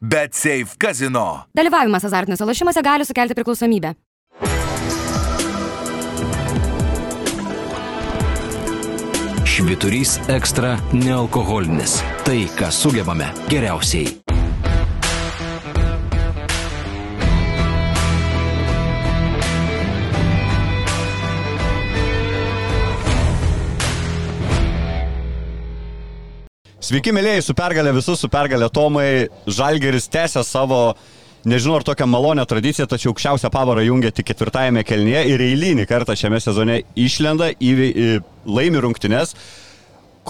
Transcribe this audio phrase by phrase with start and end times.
[0.00, 1.46] Bet Safe Casino.
[1.56, 3.94] Dalyvavimas azartiniuose lošimuose gali sukelti priklausomybę.
[9.44, 12.02] Šviturys ekstra nealkoholinis.
[12.28, 14.35] Tai, ką sugebame geriausiai.
[26.86, 29.26] Sveiki, mėlyjei, su pergalė visus, su pergalė Tomai.
[29.50, 30.92] Žalgeris tęsia savo,
[31.42, 36.14] nežinau ar tokią malonę tradiciją, tačiau aukščiausią pavarą jungia tik ketvirtajame kelnyje ir eilinį kartą
[36.14, 38.04] šiame sezone išlenda, į, į,
[38.46, 39.34] laimi rungtynes.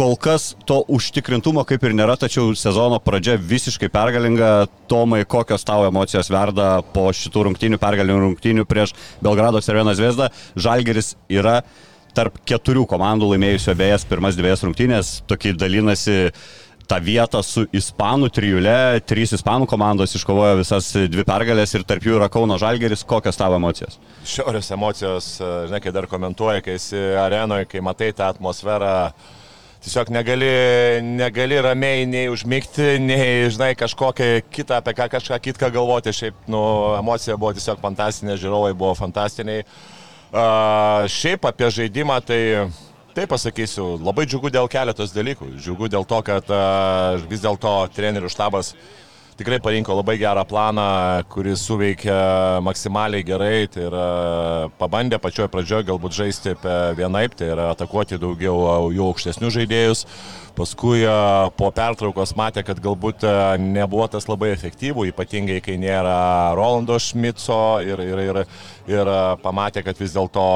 [0.01, 4.55] Kol kas to užtikrintumo kaip ir nėra, tačiau sezono pradžia visiškai pergalinga.
[4.89, 10.31] Tomai, kokios tavo emocijos verda po šitų rungtynių, pergalinių rungtynių prieš Belgrado Serveną Zvezdą.
[10.57, 11.59] Žalgeris yra
[12.17, 16.17] tarp keturių komandų laimėjusio abejas pirmas dviejas rungtynės, tokį dalinasi
[16.87, 22.21] tą vietą su Ispanų trijulė, trys Ispanų komandos iškovojo visas dvi pergalės ir tarp jų
[22.21, 23.99] yra Kauno Žalgeris, kokios tavo emocijos?
[24.27, 28.95] Šiaurės emocijos, žinai, kai dar komentuoja, kai esi arenoje, kai matai tą atmosferą,
[29.83, 30.53] tiesiog negali,
[31.03, 36.63] negali ramiai nei užmygti, nei, žinai, kažkokią kitą, apie ką kažką kitką galvoti, šiaip, nu,
[37.03, 39.67] emocija buvo tiesiog fantastinė, žiūrovai buvo fantastiniai.
[40.33, 42.43] Šiaip apie žaidimą tai
[43.17, 45.47] Taip pasakysiu, labai džiugu dėl keletos dalykų.
[45.57, 46.51] Džiugu dėl to, kad
[47.31, 48.75] vis dėlto trenerių štabas
[49.37, 50.87] tikrai parinko labai gerą planą,
[51.33, 52.17] kuris suveikia
[52.65, 53.69] maksimaliai gerai.
[53.73, 54.07] Tai yra
[54.81, 56.57] pabandė pačioje pradžioje galbūt žaisti
[56.97, 60.07] vienaip, tai yra atakuoti daugiau jų aukštesnių žaidėjus.
[60.57, 61.03] Paskui
[61.59, 63.27] po pertraukos matė, kad galbūt
[63.61, 68.41] nebuvo tas labai efektyvų, ypatingai kai nėra Rolando Šmico ir, ir, ir,
[68.89, 69.11] ir
[69.43, 70.47] pamatė, kad vis dėlto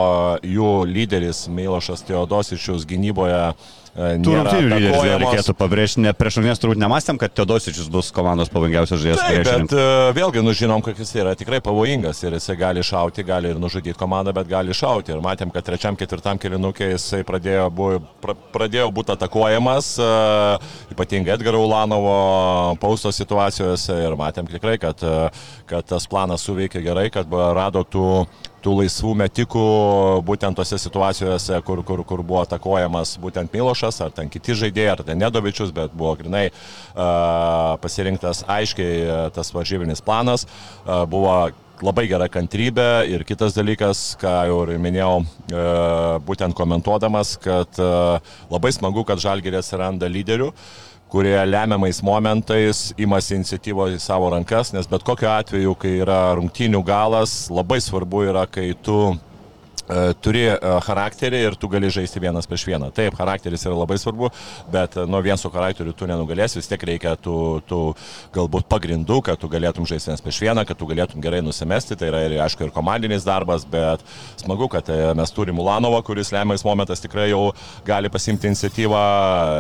[0.41, 3.42] jų lyderis Milošas Teodosičius gynyboje
[3.91, 9.00] Tų rungtynių lyderis reikėtų pabrėžti, ne prieš rungtynės turbūt nemastėm, kad Teodosičius bus komandos pavojingiausias
[9.02, 9.48] žaidėjas.
[9.48, 13.24] Taip, bet uh, vėlgi, nu žinom, kad jis yra tikrai pavojingas ir jisai gali šauti,
[13.27, 15.11] gali ir nužudyti komandą, bet gali šauti.
[15.16, 21.34] Ir matėm, kad trečiam, ketvirtam kilinukė jisai pradėjo, buvo, pra, pradėjo būti atakuojamas, uh, ypatingai
[21.34, 22.14] Edgaro Ulanovo
[22.83, 27.27] pausto situacijose ir matėm tikrai, kad, uh, kad tas planas suveikė gerai, kad
[27.58, 28.07] rado tų
[28.64, 29.64] tų laisvų metikų
[30.26, 35.04] būtent tose situacijose, kur, kur, kur buvo atakuojamas būtent Milošas, ar ten kiti žaidėjai, ar
[35.06, 40.46] ten Nedovičius, bet buvo grinai uh, pasirinktas aiškiai tas varžybinis planas,
[40.84, 41.50] uh, buvo
[41.80, 45.14] labai gera kantrybė ir kitas dalykas, ką jau ir minėjau,
[46.28, 47.80] būtent komentuodamas, kad
[48.52, 50.50] labai smagu, kad Žalgirės randa lyderių
[51.10, 56.84] kurie lemiamais momentais imasi iniciatyvo į savo rankas, nes bet kokiu atveju, kai yra rungtynių
[56.86, 59.16] galas, labai svarbu yra, kai tu
[60.23, 60.56] turi e,
[60.86, 62.90] charakterį ir tu gali žaisti vienas prieš vieną.
[62.95, 64.30] Taip, charakteris yra labai svarbu,
[64.73, 67.36] bet e, nuo vien su charakteriu tu nenugalėsi, vis tiek reikia tų,
[67.68, 67.80] tų
[68.34, 72.11] galbūt pagrindų, kad tu galėtum žaisti vienas prieš vieną, kad tu galėtum gerai nusimesti, tai
[72.12, 74.05] yra ir aišku ir komandinis darbas, bet
[74.40, 77.51] smagu, kad mes turime Mulanovą, kuris lemiamais momentas tikrai jau
[77.84, 79.01] gali pasimti iniciatyvą,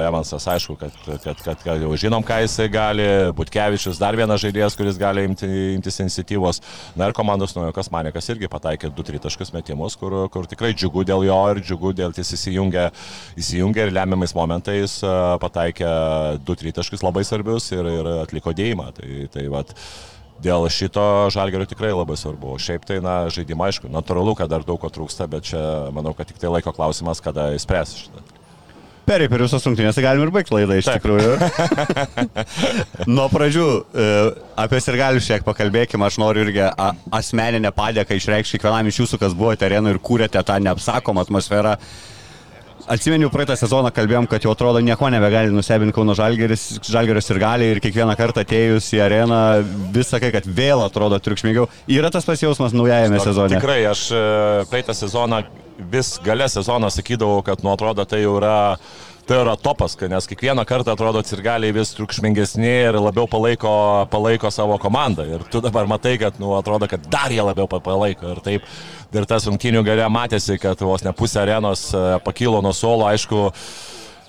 [0.06, 4.78] Evansas aišku, kad, kad, kad, kad jau žinom, ką jisai gali, Butkevičius dar vienas žaidėjas,
[4.78, 6.62] kuris gali imti, imtis iniciatyvos,
[6.96, 11.24] na ir komandos nuojokas Manikas irgi pataikė 2-3 taškus metimus, kur kur tikrai džiugu dėl
[11.28, 12.90] jo ir džiugu dėl jis įsijungia,
[13.40, 15.00] įsijungia ir lemiamais momentais
[15.42, 15.90] pataikė
[16.44, 18.90] du tritaškus labai svarbius ir, ir atliko dėjimą.
[18.96, 19.74] Tai, tai vat,
[20.42, 22.56] dėl šito žalgerio tikrai labai svarbu.
[22.60, 25.62] Šiaip tai, na, žaidimą, aišku, natūralu, kad dar daug ko trūksta, bet čia
[25.94, 28.39] manau, kad tik tai laiko klausimas, kada įspręs šitą.
[29.10, 31.00] Periai per visas rungtynės, tai galim ir baigti laidą iš Taip.
[31.02, 31.32] tikrųjų.
[33.16, 34.04] Nuo pradžių e,
[34.62, 36.62] apie sirgalių šiek pakalbėkime, aš noriu irgi
[37.18, 41.74] asmeninę padėką išreikšti kiekvienam iš jūsų, kas buvote arenoje ir kūrėte tą neapsakomą atmosferą.
[42.90, 47.68] Atsimeniu, praeitą sezoną kalbėjom, kad jau atrodo nieko nebegali nustebinti Kauno Žalgeris, Žalgeris ir gali
[47.70, 49.38] ir kiekvieną kartą atėjus į areną
[49.94, 51.68] vis sakai, kad vėl atrodo triukšmingiau.
[51.86, 53.60] Yra tas pasijausmas naujajame Stok, sezone?
[53.60, 54.24] Tikrai, aš e,
[54.72, 55.44] praeitą sezoną
[55.92, 58.56] vis gale sezoną sakydavau, kad nu atrodo tai jau yra
[59.30, 63.70] tai yra topas, nes kiekvieną kartą atrodo cirgaliai vis triukšmingesni ir labiau palaiko,
[64.10, 65.22] palaiko savo komandą.
[65.22, 68.32] Ir tu dabar matai, kad, nu, atrodo, kad dar jie labiau palaiko.
[68.34, 68.66] Ir taip,
[69.14, 73.44] ir tas rungtinių gale matėsi, kad vos ne pusė arenos e, pakilo nuo suolo, aišku,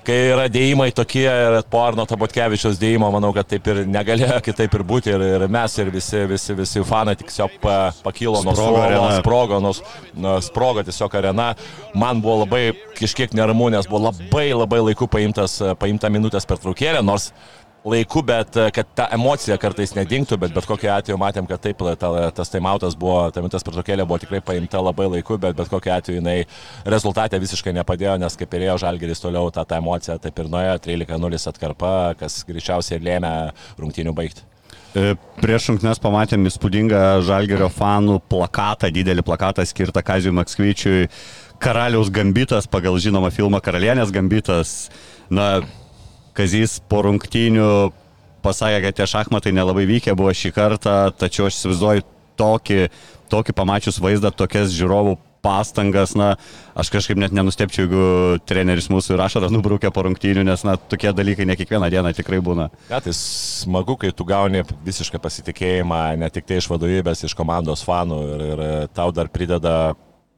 [0.05, 4.77] kai yra dėjimai tokie ir po Arno Tabotkevičios dėjimo, manau, kad taip ir negalėjo kitaip
[4.77, 7.57] ir būti ir, ir mes ir visi, visi, visi fanai tiesiog
[8.03, 8.83] pakilo nuo suolo,
[9.19, 11.51] sprogo, nuo sprogo tiesiog arena.
[11.97, 17.03] Man buvo labai kažkiek neramu, nes buvo labai labai laiku paimtas, paimta minutės per traukėlę,
[17.05, 17.31] nors
[17.85, 21.81] laiku, bet e, kad ta emocija kartais nedingtų, bet bet kokiu atveju matėm, kad taip,
[21.99, 25.95] ta, tas taimautas buvo, ta minutės pertraukėlė buvo tikrai paimta labai laiku, bet bet kokiu
[25.95, 26.37] atveju jinai
[26.85, 30.77] rezultatė visiškai nepadėjo, nes kaip ir ėjo Žalgeris toliau tą, tą emociją, taip ir nuėjo
[30.85, 31.91] 13-0 atkarpa,
[32.21, 33.35] kas greičiausiai lėmė
[33.81, 34.45] rungtinių baigti.
[34.91, 41.05] E, Prieš rungtynes pamatėm įspūdingą Žalgerio fanų plakatą, didelį plakatą skirtą Kazijui Makskvyčiui,
[41.61, 44.89] Karaliaus gambitas, pagal žinomą filmą Karalienės gambitas.
[45.31, 45.61] Na,
[46.37, 47.71] Kazys po rungtynių
[48.45, 52.05] pasakė, kad tie šachmatai nelabai vykę buvo šį kartą, tačiau aš įsivaizduoju
[52.39, 52.79] tokį,
[53.31, 56.35] tokį pamačius vaizdą, tokias žiūrovų pastangas, na,
[56.77, 58.03] aš kažkaip net nenustepčiau, jeigu
[58.47, 62.39] treneris mūsų ir ašaras nubrūkė po rungtynių, nes, na, tokie dalykai ne kiekvieną dieną tikrai
[62.45, 62.69] būna.
[62.91, 67.83] Ja, tai smagu, kai tu gauni visišką pasitikėjimą ne tik tai iš vadovybės, iš komandos
[67.87, 68.63] fanų ir, ir
[68.93, 69.75] tau dar prideda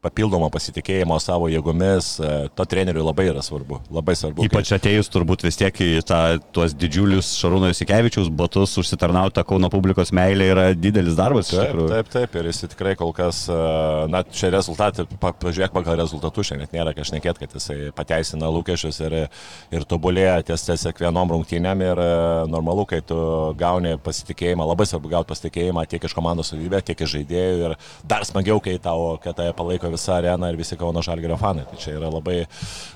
[0.04, 3.80] papildomo pasitikėjimo savo jėgomis, e, to treneriui labai yra svarbu.
[3.94, 4.46] Labai svarbu.
[4.48, 6.22] Ypač atėjus turbūt vis tiek į tą,
[6.56, 11.52] tuos didžiulius Šarūno Jasikevičiaus batus užsitarnautą Kauno publikos meilė yra didelis darbas.
[11.54, 13.60] Taip, taip, taip, ir jis tikrai kol kas, e,
[14.12, 19.18] na, čia rezultatai, pažiūrėk pagal rezultatus, šiandien nėra kažnekėt, kad jisai pateisina lūkesčius ir,
[19.74, 22.10] ir tobulėja ties ties kiekvienom rungtynėm ir e,
[22.52, 23.18] normalu, kai tu
[23.60, 27.76] gauni pasitikėjimą, labai svarbu gauti pasitikėjimą tiek iš komandos savybė, tiek iš žaidėjų ir
[28.08, 31.66] dar smagiau, kai tau, kad tai palaiko visa arena ir visi Kauno Žalgerio fanai.
[31.70, 32.42] Tai čia yra labai,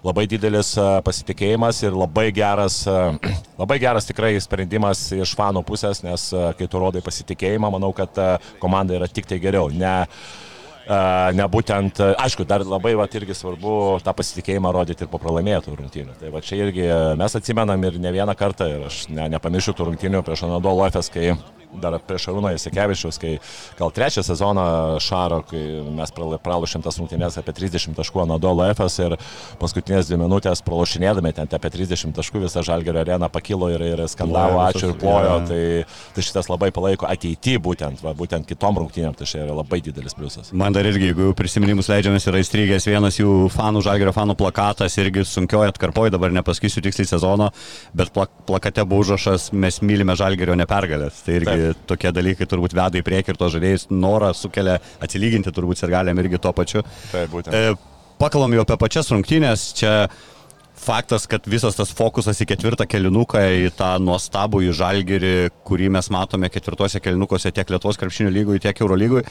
[0.05, 0.73] labai didelis
[1.05, 2.81] pasitikėjimas ir labai geras,
[3.61, 8.17] labai geras tikrai sprendimas iš fanų pusės, nes kai tu rodai pasitikėjimą, manau, kad
[8.61, 9.71] komanda yra tik tai geriau.
[9.73, 9.95] Ne,
[11.35, 16.17] ne būtent, aišku, dar labai va, irgi svarbu tą pasitikėjimą rodyti ir po pralaimėtų rungtynių.
[16.21, 16.87] Tai va čia irgi
[17.19, 21.11] mes atsimenam ir ne vieną kartą ir aš ne, nepamiršiu tų rungtynių prieš Anadolo Efes,
[21.13, 21.33] kai
[21.81, 23.33] dar prieš Arūną Jasikevičius, kai
[23.79, 24.65] gal trečią sezoną
[25.03, 25.61] Šaro, kai
[25.97, 29.17] mes pralošėm tas rungtynės apie 30 taškų Anadolo FS ir
[29.61, 34.61] paskutinės dvi minutės pralošinėdami ten apie 30 taškų visą Žalgerio areną pakilo ir, ir skandavo,
[34.65, 35.61] ačiū ir plojo, tai,
[36.15, 40.17] tai šitas labai palaiko ateityje būtent, va, būtent kitom rungtynėm, tai čia yra labai didelis
[40.17, 40.53] pliusas.
[40.57, 45.25] Man dar irgi, jeigu prisiminimus leidžiamės, yra įstrigęs vienas jų fanų, Žalgerio fanų plakatas, irgi
[45.27, 47.51] sunkioji atkarpoji, dabar nepasakysiu tiksliai sezono,
[47.97, 51.21] bet plak plakate buvo užrašas, mes mylime Žalgerio nepergalės.
[51.25, 51.56] Tai irgi Taip.
[51.89, 56.23] Tokie dalykai turbūt veda į priekį ir to žaidėjus norą sukelia atsilyginti turbūt ir galėm
[56.23, 56.83] irgi tuo pačiu.
[57.11, 57.53] Taip, būtent.
[57.53, 57.75] E,
[58.21, 59.71] pakalbam jau apie pačias rungtynės.
[59.77, 59.93] Čia
[60.77, 65.33] faktas, kad visas tas fokusas į ketvirtą kelinuką, į tą nuostabų į žalgerį,
[65.67, 69.25] kurį mes matome ketvirtose kelinukuose tiek Lietuvos krepšinio lygoje, tiek Eurolygoje.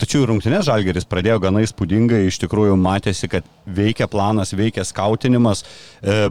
[0.00, 5.64] Tačiau rungtinės žalgeris pradėjo gana įspūdingai, iš tikrųjų matėsi, kad veikia planas, veikia skautinimas.
[6.02, 6.26] E,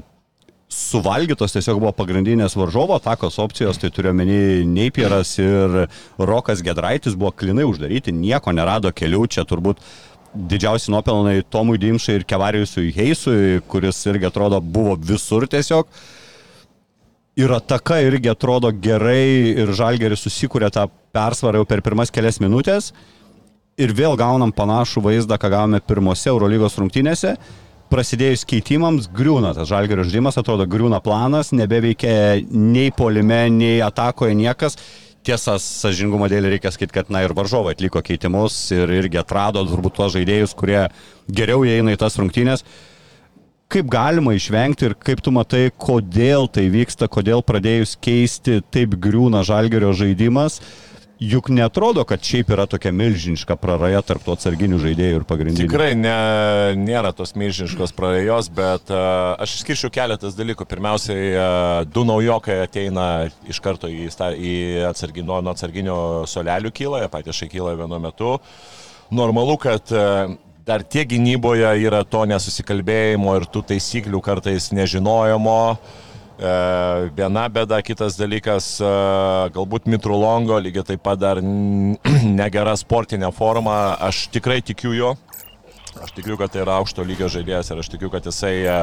[0.71, 5.85] suvalgytos tiesiog buvo pagrindinės varžovo atakos opcijos, tai turiu menį Neipieras ir
[6.17, 9.81] Rokas Gedraitis buvo klinai uždaryti, nieko nerado kelių, čia turbūt
[10.35, 15.87] didžiausi nuopelnai Tomui Dimšai ir Kevarijusui Heisui, kuris irgi atrodo buvo visur tiesiog.
[17.39, 22.93] Ir ataka irgi atrodo gerai ir Žalgeris susikūrė tą persvarą jau per pirmas kelias minutės.
[23.75, 27.35] Ir vėl gaunam panašų vaizdą, ką gavome pirmose Eurolygos rungtynėse
[27.91, 34.79] prasidėjus keitimams griūna tas žalgerio žaidimas, atrodo griūna planas, nebeveikia nei polime, nei atakoje niekas.
[35.25, 39.97] Tiesa, sažingumo dėlį reikia sakyti, kad na ir varžovai atliko keitimus ir irgi atrado turbūt
[39.97, 40.83] tuos žaidėjus, kurie
[41.25, 42.65] geriau įeina į tas rungtynės.
[43.73, 49.41] Kaip galima išvengti ir kaip tu matai, kodėl tai vyksta, kodėl pradėjus keisti taip griūna
[49.47, 50.84] žalgerio žaidimas, uh,
[51.19, 55.67] juk netrodo, kad šiaip yra tokia milžiniška praraja tarp tų atsarginių žaidėjų ir pagrindinių.
[55.69, 56.15] Tikrai ne,
[56.79, 60.67] nėra tos milžiniškos prarajos, bet uh, aš išskirčiau keletas dalykų.
[60.69, 63.09] Pirmiausiai, uh, du naujokai ateina
[63.47, 64.55] iš karto į, į
[64.89, 68.35] atsarginio, nuo atsarginio solelių kyla, jie patys kyla vienu metu.
[69.15, 70.35] Normalu, kad uh,
[70.67, 75.61] dar tiek gynyboje yra to nesusikalbėjimo ir tų taisyklių kartais nežinojimo.
[75.75, 76.01] Uh,
[77.15, 78.89] viena bėda, kitas dalykas, e,
[79.55, 81.39] galbūt Mitrulongo lygiai taip pat dar
[82.41, 85.13] negera sportinė forma, aš tikrai tikiu jo,
[86.03, 88.73] Aš tikiu, kad tai yra aukšto lygio žaidėjas ir aš tikiu, kad jisai e,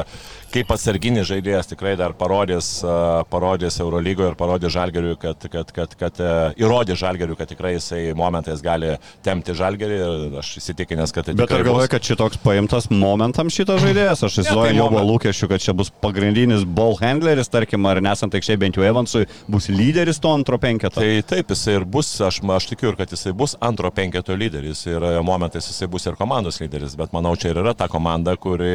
[0.53, 2.93] kaip atsarginis žaidėjas tikrai dar parodys, e,
[3.29, 6.31] parodys Eurolygoje ir parodys Žalgeriui, kad, kad, kad, kad e,
[6.63, 11.35] įrodys Žalgeriui, kad tikrai jisai momentais gali temti Žalgerį ir aš įsitikinęs, kad tai.
[11.37, 14.25] Bet ar galvoji, kad šitoks paimtas momentam šitas žaidėjas?
[14.25, 18.33] Aš įsivaizduoju, tai jo buvo lūkesčių, kad čia bus pagrindinis ball handleris, tarkim, ar nesant
[18.33, 20.97] aikščiai bent jau Evansui, bus lyderis to antro penketo.
[20.97, 24.85] Tai taip, jisai ir bus, aš, aš tikiu ir kad jisai bus antro penketo lyderis
[24.89, 28.73] ir momentais jisai bus ir komandos lyderis bet manau, čia ir yra ta komanda, kuri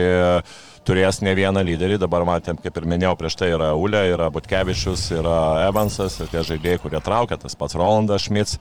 [0.89, 1.99] turės ne vieną lyderį.
[2.05, 6.45] Dabar matėm, kaip ir minėjau, prieš tai yra Ulė, yra Butkevičius, yra Evansas ir tie
[6.53, 8.57] žaidėjai, kurie traukia, tas pats Rolandas Šmits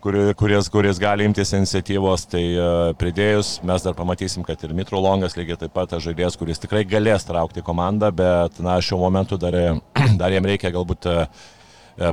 [0.00, 5.36] kuris, kuris gali imtis iniciatyvos, tai uh, pridėjus mes dar pamatysim, kad ir Mitro Longas
[5.38, 9.56] lygiai taip pat žaidėjas, kuris tikrai galės traukti komandą, bet na, šiuo momentu dar,
[10.20, 11.16] dar jam reikia galbūt e,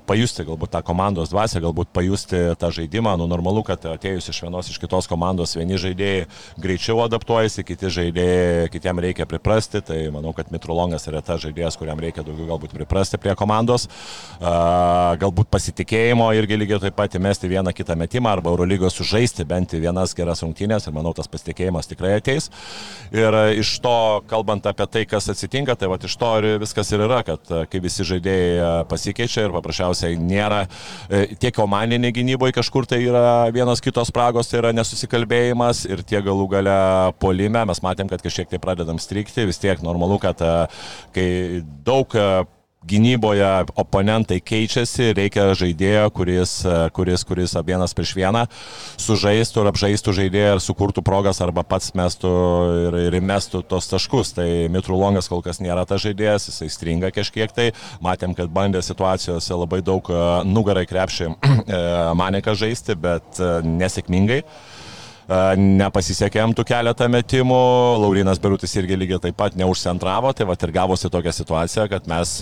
[0.08, 3.16] pajusti galbūt tą komandos dvasę, galbūt pajusti tą žaidimą.
[3.20, 6.26] Nu, normalu, kad atėjus iš vienos iš kitos komandos vieni žaidėjai
[6.62, 9.82] greičiau adaptuojasi, kiti žaidėjai, kitiem reikia priprasti.
[9.86, 13.88] Tai manau, kad Mitrolongas yra tas žaidėjas, kuriam reikia daugiau galbūt priprasti prie komandos.
[14.42, 20.16] Galbūt pasitikėjimo irgi lygiai taip pat įmesti vieną kitą metimą arba Eurolygos sužaisti bent vienas
[20.18, 22.50] geras rungtynės ir manau, tas pasitikėjimas tikrai ateis.
[23.16, 23.96] Ir iš to,
[24.30, 27.82] kalbant apie tai, kas atsitinka, tai va iš to ir viskas ir yra, kad kai
[27.84, 30.66] visi žaidėjai pasikeičia ir paprasčiausiai nėra
[31.40, 36.48] tiek komandinė gynyboje kažkur tai yra vienos kitos spragos, tai yra nesusikalbėjimas ir tie galų
[36.52, 36.78] gale
[37.22, 40.42] polime mes matėm, kad kažkiek tai pradedam strikti, vis tiek normalu, kad
[41.14, 42.14] kai daug
[42.88, 46.54] gynyboje oponentai keičiasi, reikia žaidėjo, kuris,
[46.96, 48.46] kuris, kuris vienas prieš vieną
[49.02, 52.32] sužaistų ir apžaistų žaidėją ir sukurtų progas arba pats mestų
[52.88, 54.34] ir, ir mestų tos taškus.
[54.38, 57.70] Tai Mitrulongas kol kas nėra tas žaidėjas, jisai stringa kažkiek tai.
[58.04, 61.84] Matėm, kad bandė situacijose labai daug e, nugarai krepšį e,
[62.18, 64.44] Maneką žaisti, bet e, nesėkmingai
[65.28, 67.60] nepasisekė jam tų keletą metimų,
[68.00, 72.38] Laurinas Berutis irgi lygiai taip pat neužcentravo, tai va ir gavosi tokia situacija, kad mes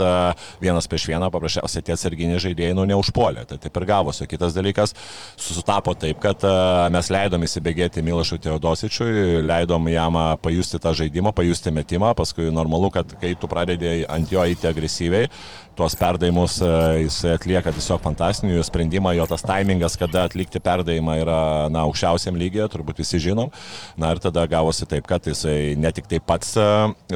[0.62, 3.48] vienas prieš vieną paprasčiausiai tie atsarginiai žaidėjai nu neužpuolė.
[3.50, 4.28] Tai taip ir gavosi.
[4.30, 4.94] Kitas dalykas,
[5.38, 6.46] susitapo taip, kad
[6.94, 13.18] mes leidom įsibėgėti Milašui Teodosičiui, leidom jam pajusti tą žaidimą, pajusti metimą, paskui normalu, kad
[13.22, 15.32] kai tu pradedėjai ant jo įti agresyviai,
[15.76, 16.58] tuos perdavimus
[17.02, 21.40] jis atlieka tiesiog fantastinių sprendimą, jo tas taimingas, kada atlikti perdavimą yra
[21.74, 23.52] na, aukščiausiam lygiai, turbūt visi žinom.
[24.00, 26.56] Na ir tada gavosi taip, kad jisai ne tik tai pats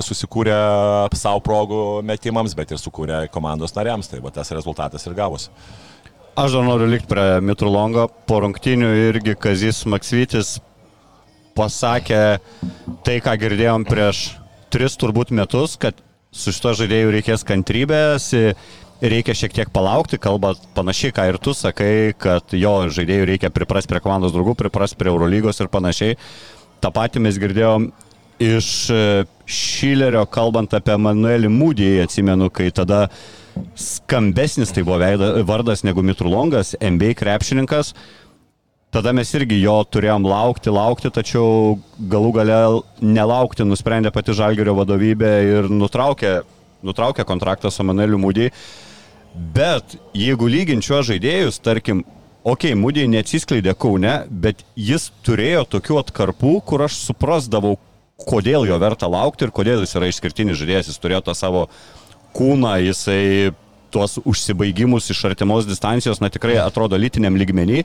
[0.09, 0.57] susikūrė
[1.17, 4.11] savo progų metimams, bet ir sukūrė komandos nariams.
[4.11, 5.53] Tai va tas rezultatas ir gavosi.
[6.39, 8.07] Aš dar noriu likti prie Mitrulongo.
[8.29, 10.57] Po rungtinių irgi Kazis Maksvitis
[11.57, 12.39] pasakė
[13.03, 14.29] tai, ką girdėjom prieš
[14.71, 15.97] tris turbūt metus, kad
[16.31, 18.29] su šito žaidėju reikės kantrybės,
[19.01, 23.93] reikia šiek tiek palaukti, kalba panašiai, ką ir tu sakai, kad jo žaidėjų reikia priprasti
[23.93, 26.19] prie komandos draugų, priprasti prie Eurolygos ir panašiai.
[26.83, 27.89] Ta pati mes girdėjom
[28.39, 29.01] iš e,
[29.49, 33.07] Šilerio, kalbant apie Manuelį Mūdį, atsimenu, kai tada
[33.75, 37.93] skambesnis tai buvo vardas negu Mitrulongas, NBA krepšininkas.
[38.89, 41.75] Tada mes irgi jo turėjom laukti, laukti, tačiau
[42.09, 42.55] galų gale
[43.05, 46.39] nelaukti nusprendė pati Žalgerio vadovybė ir nutraukė,
[46.81, 48.47] nutraukė kontraktą su Manueliu Mūdį.
[49.53, 52.01] Bet jeigu lyginčiu žaidėjus, tarkim,
[52.41, 57.77] okei, okay, Mūdį neatsiskleidė Kaune, bet jis turėjo tokių atkarpų, kur aš suprasdavau,
[58.25, 60.89] kodėl jo verta laukti ir kodėl jis yra išskirtinis žaidėjas.
[60.89, 61.67] Jis turėjo tą savo
[62.33, 63.53] kūną, jisai
[63.93, 67.83] tuos užsibaigimus iš artimos distancijos, na tikrai atrodo lytiniam lygmenį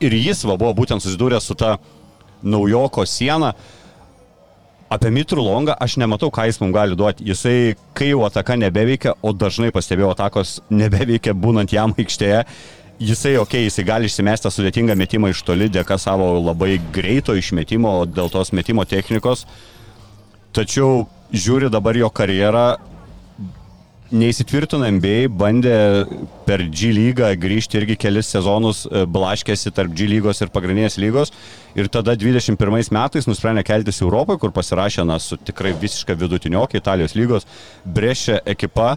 [0.00, 1.76] ir jis va, buvo būtent susidūręs su ta
[2.42, 3.52] naujoko siena.
[4.90, 7.22] Apie Mitrų Longą aš nematau, ką jis mums gali duoti.
[7.28, 12.42] Jisai, kai jau ataka nebeveikia, o dažnai pastebėjau atakos nebeveikia būnant jam aikštėje,
[13.00, 18.02] jisai, okei, okay, jisai gali išsimesti sudėtingą metimą iš toli dėka savo labai greito išmetimo,
[18.10, 19.46] dėl tos metimo technikos.
[20.56, 22.66] Tačiau žiūri dabar jo karjerą,
[24.10, 25.74] neįsitvirtino NBA, bandė
[26.46, 31.32] per G lygą grįžti irgi kelis sezonus, e, blaškėsi tarp G lygos ir pagrindinės lygos.
[31.78, 37.14] Ir tada 21 metais nusprendė keltis Europoje, kur pasirašė na, su tikrai visiškai vidutiniokė Italijos
[37.14, 37.46] lygos,
[37.84, 38.96] Brešė ekipa.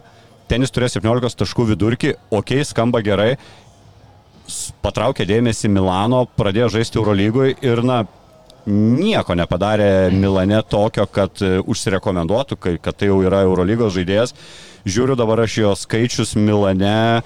[0.50, 3.36] Tenis turėjo 17 taškų vidurkį, ok, skamba gerai.
[4.84, 8.02] Patraukė dėmesį Milano, pradėjo žaisti Eurolygoje ir, na,
[8.66, 14.34] nieko nepadarė Milane tokio, kad e, užsirekomenduotų, kad tai jau yra Eurolygos žaidėjas.
[14.84, 17.22] Žiūriu dabar aš jo skaičius Milane.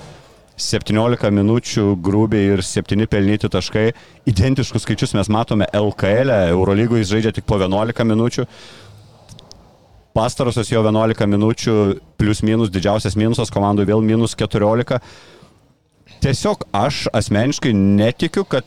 [0.59, 3.93] 17 minučių grubiai ir 7 pelnyti taškai.
[4.31, 6.53] Identiškus skaičius mes matome LKL, e.
[6.53, 8.45] Eurolygoje jis žaidžia tik po 11 minučių.
[10.15, 11.75] Pastarosios jo 11 minučių
[12.19, 14.99] plus minus didžiausias minusas komandų vėl minus 14.
[16.23, 18.67] Tiesiog aš asmeniškai netikiu, kad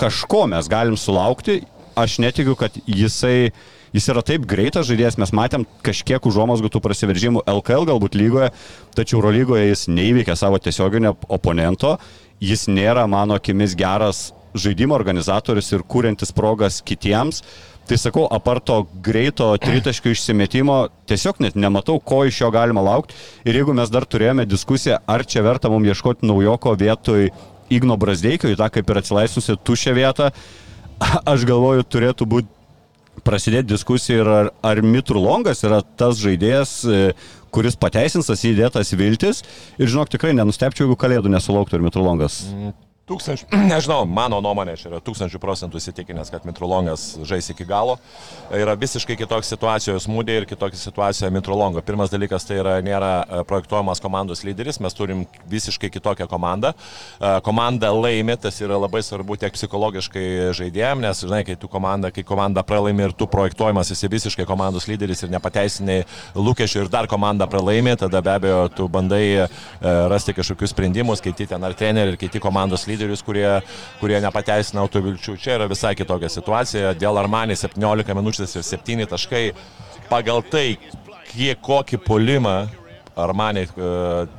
[0.00, 1.60] kažko mes galim sulaukti.
[1.96, 6.82] Aš netikiu, kad jisai uh, Jis yra taip greitas žaidėjas, mes matėm kažkiek užuomasgų tų
[6.84, 8.52] prasiveržimų LKL galbūt lygoje,
[8.94, 11.96] tačiau Eurolygoje jis neįveikė savo tiesioginio oponento,
[12.38, 17.42] jis nėra mano akimis geras žaidimo organizatorius ir kūrintis progas kitiems.
[17.90, 20.76] Tai sakau, aparto greito tritaškių išsimetimo,
[21.10, 23.16] tiesiog net nematau, ko iš jo galima laukti.
[23.42, 27.32] Ir jeigu mes dar turėjome diskusiją, ar čia verta mums ieškoti naujoko vietoj
[27.74, 30.30] Igno Brasdeikio, į tą kaip ir atsilaisvusi tušę vietą,
[31.32, 32.59] aš galvoju, turėtų būti
[33.24, 37.00] prasidėti diskusija ir ar, ar Mitrulongas yra tas žaidėjas, e,
[37.54, 39.42] kuris pateisins tas įdėtas viltis.
[39.78, 42.42] Ir žinok, tikrai nenustepčiau, jeigu kalėdų nesulauktų ir Mitrulongas.
[43.10, 47.96] Tūkstančių, nežinau, mano nuomonė, čia yra tūkstančių procentų įsitikinęs, kad Mitrolongas žais iki galo.
[48.54, 51.82] Yra visiškai kitokia situacija smūdė ir kitokia situacija Mitrolongo.
[51.82, 56.70] Pirmas dalykas tai yra, nėra e, projektuojamas komandos lyderis, mes turim visiškai kitokią komandą.
[56.70, 62.22] E, komanda laimi, tas yra labai svarbu tiek psichologiškai žaidėjim, nes, žinai, kai komanda, kai
[62.26, 65.98] komanda pralaimi ir tu projektuojamas esi visiškai komandos lyderis ir nepateisinai
[66.38, 69.50] lūkesčių ir dar komanda pralaimi, tada be abejo tu bandai e,
[70.14, 73.48] rasti kažkokius sprendimus, keiti ten ar trenerių, ir keiti komandos lyderius lyderius, kurie,
[74.00, 75.36] kurie nepateisina autovilčių.
[75.40, 76.94] Čia yra visai kitokia situacija.
[77.00, 79.44] Dėl Armanį 17 minučių ir 7 taškai.
[80.10, 80.78] Pagal tai,
[81.30, 82.68] kiek kokį polimą
[83.22, 83.90] Armani e,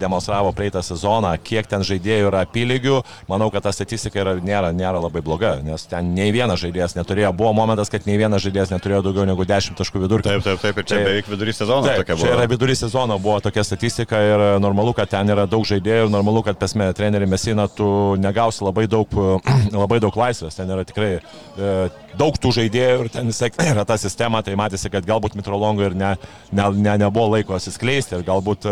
[0.01, 5.01] demonstravo praeitą sezoną, kiek ten žaidėjų yra apylygių, manau, kad ta statistika yra, nėra, nėra
[5.03, 9.03] labai bloga, nes ten nei vienas žaidėjas neturėjo, buvo momentas, kad nei vienas žaidėjas neturėjo
[9.07, 10.29] daugiau negu 10 taškų vidurkį.
[10.29, 12.27] Taip, taip, taip, ir čia tai, beveik vidurys sezono taip, tokia buvo.
[12.27, 16.13] Čia yra vidurys sezono, buvo tokia statistika ir normalu, kad ten yra daug žaidėjų ir
[16.13, 17.89] normalu, kad pesme trenerių mesina tu
[18.21, 19.17] negausi labai daug,
[19.83, 21.73] labai daug laisvės, ten yra tikrai e,
[22.19, 25.97] daug tų žaidėjų ir ten visai yra ta sistema, tai matėsi, kad galbūt Mitrolongo ir
[25.97, 26.15] ne,
[26.51, 28.67] ne, ne, nebuvo laiko atsiskleisti ir galbūt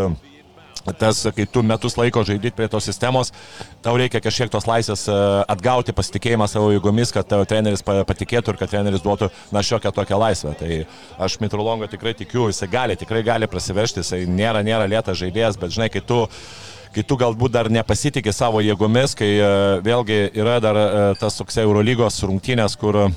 [0.98, 3.32] tas, kai tu metus laiko žaidži prie tos sistemos,
[3.84, 5.18] tau reikia kažkiek tos laisvės e,
[5.52, 10.20] atgauti pasitikėjimą savo jėgomis, kad tavo treneris patikėtų ir kad treneris duotų, na, šiokią tokią
[10.24, 10.56] laisvę.
[10.60, 10.80] Tai
[11.28, 15.76] aš Mitrolongo tikrai tikiu, jisai gali, tikrai gali prasiveršti, jisai nėra, nėra lėtas žaidėjas, bet
[15.76, 16.24] žinai, kai tu
[16.96, 19.52] kai tu galbūt dar nepasitikė savo jėgomis, kai e,
[19.86, 20.88] vėlgi yra dar e,
[21.20, 23.12] tas toks Eurolygos rungtynės, kur uh,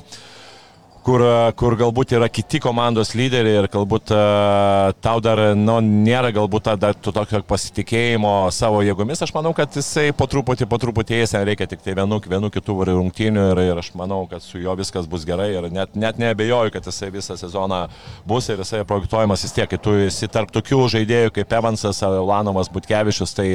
[1.03, 1.23] kur,
[1.59, 6.95] kur galbūt yra kiti komandos lyderiai ir galbūt uh, tau dar nu, nėra galbūt dar
[6.95, 9.21] tokio pasitikėjimo savo jėgomis.
[9.25, 12.77] Aš manau, kad jisai po truputį, po truputį eis, reikia tik tai vienų, vienų kitų
[12.91, 16.73] rungtynių ir, ir aš manau, kad su juo viskas bus gerai ir net, net nebejoju,
[16.73, 17.83] kad jisai visą sezoną
[18.29, 22.71] bus ir jisai projektuojamas vis tiek, kai tu esi tarp tokių žaidėjų kaip Evansas, Lanovas,
[22.73, 23.47] Butkevičius, tai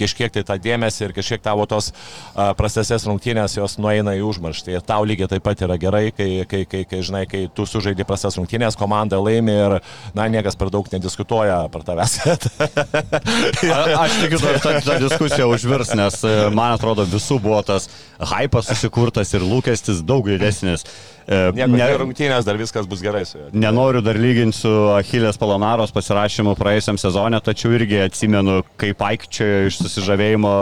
[0.00, 4.78] kažkiek tai tą dėmesį ir kažkiek tavo tos uh, prastesės rungtynės jos nueina į užmarštį.
[4.78, 8.06] Ir tau lygiai taip pat yra gerai, kai, kai, kai, kai žinai, kai tu sužaidži
[8.06, 9.76] prastas rungtynės, komanda laimi ir,
[10.14, 12.18] na, niekas per daug nediskutuoja per tavęs.
[13.74, 17.88] A, aš tikiu, kad ta, ta diskusija užvirs, nes e, man atrodo visų buvo tas
[18.34, 20.84] hypas susikurtas ir lūkestis daug didesnis.
[21.24, 23.48] E, Nieko, ne, rungtynės dar viskas bus gerai su juo.
[23.56, 29.80] Nenoriu dar lyginti su Achilės Palonaros pasirašymu praėjusiam sezonė, tačiau irgi atsimenu, kaip aikčioje iš
[29.80, 30.54] susižavėjimo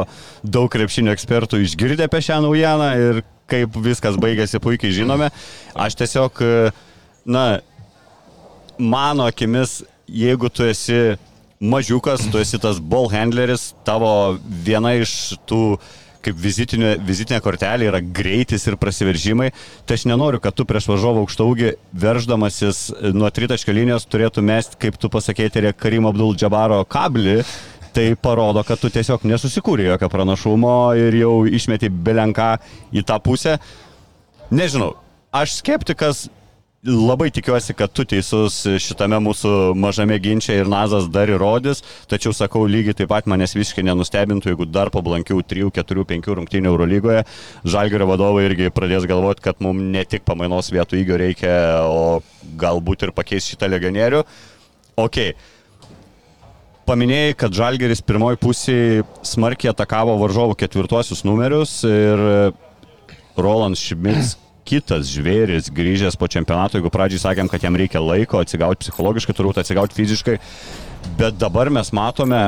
[0.42, 3.22] daug krepšinio ekspertų išgirdė apie šią naujieną ir
[3.52, 5.30] kaip viskas baigėsi puikiai žinome.
[5.76, 6.42] Aš tiesiog,
[7.28, 7.46] na,
[8.80, 11.16] mano akimis, jeigu tu esi
[11.62, 15.78] mažiukas, tu esi tas ball handleris, tavo viena iš tų
[16.22, 19.50] kaip vizitinė, vizitinė kortelė yra greitis ir prasiveržimai,
[19.86, 21.72] tai aš nenoriu, kad tu prieš važiuovo aukštaugį
[22.04, 22.84] verždamasis
[23.14, 27.40] nuo tritaškio linijos turėtų mest, kaip tu pasakėte, Karim Abdul Džabaro kablį
[27.94, 32.54] tai parodo, kad tu tiesiog nesusikūrė jokio pranašumo ir jau išmeti belenką
[32.92, 33.58] į tą pusę.
[34.52, 34.94] Nežinau,
[35.32, 36.26] aš skeptikas,
[36.82, 42.64] labai tikiuosi, kad tu teisus šitame mūsų mažame ginčiai ir Nazas dar įrodys, tačiau sakau,
[42.66, 47.22] lygiai taip pat manęs visiškai nenustebintų, jeigu dar po blankių 3, 4, 5 rungtynių Eurolygoje
[47.62, 51.54] Žalgerio vadovai irgi pradės galvoti, kad mums ne tik pamainos vietų įgio reikia,
[51.86, 52.18] o
[52.58, 54.24] galbūt ir pakeis šitą legionierių.
[54.98, 55.20] Ok,
[56.88, 58.76] paminėjai, kad Žalgeris pirmoji pusė
[59.26, 62.22] smarkiai atakavo varžovų ketvirtuosius numerius ir
[63.38, 64.36] Roland Šmits,
[64.68, 69.62] kitas žvėris, grįžęs po čempionato, jeigu pradžiai sakėm, kad jam reikia laiko atsigauti psichologiškai, turbūt
[69.62, 70.36] atsigauti fiziškai,
[71.18, 72.44] bet dabar mes matome,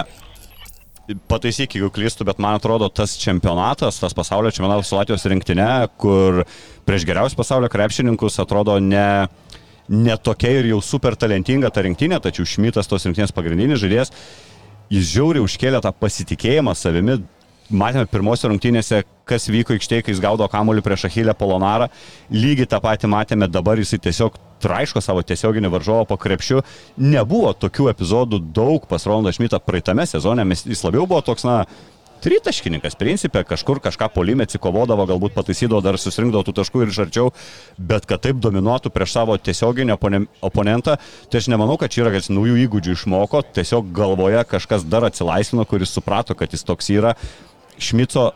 [1.28, 5.70] pataisyk, jeigu klystu, bet man atrodo, tas čempionatas, tas pasaulio čempionatas su Latvijos rinktinė,
[6.00, 6.44] kur
[6.88, 9.26] prieš geriausius pasaulio krepšininkus atrodo ne
[9.88, 14.12] netokia ir jau super talentinga ta rinktinė, tačiau Šmitas tos rinktinės pagrindinis žaidėjas,
[14.92, 17.22] jis žiauriai užkėlė tą pasitikėjimą savimi.
[17.72, 21.86] Matėme pirmosios rungtynėse, kas vyko aikštėje, kai jis gaudo kamuolį prieš Achilę Polonarą.
[22.28, 26.60] Lygiai tą patį matėme dabar, jisai tiesiog traiško savo tiesioginį varžovą po krepšiu.
[27.00, 31.62] Nebuvo tokių epizodų daug pas Ronaldą Šmitą praeitame sezone, jis labiau buvo toks, na,
[32.24, 37.32] tritaškininkas, principė, kažkur kažką polimė atsikovodavo, galbūt pataisydavo, dar susirinkdavo tų taškų ir iš arčiau,
[37.78, 39.96] bet kad taip dominuotų prieš savo tiesioginį
[40.44, 40.96] oponentą,
[41.30, 45.66] tai aš nemanau, kad čia yra, jis naujų įgūdžių išmoko, tiesiog galvoje kažkas dar atsilaisvino,
[45.68, 47.14] kuris suprato, kad jis toks yra.
[47.78, 48.30] Šmico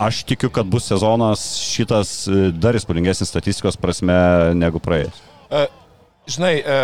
[0.00, 4.16] aš tikiu, kad bus sezonas šitas e, dar įspūdingesnis statistikos prasme
[4.56, 5.28] negu praėjęs.
[6.28, 6.74] Žinai, e,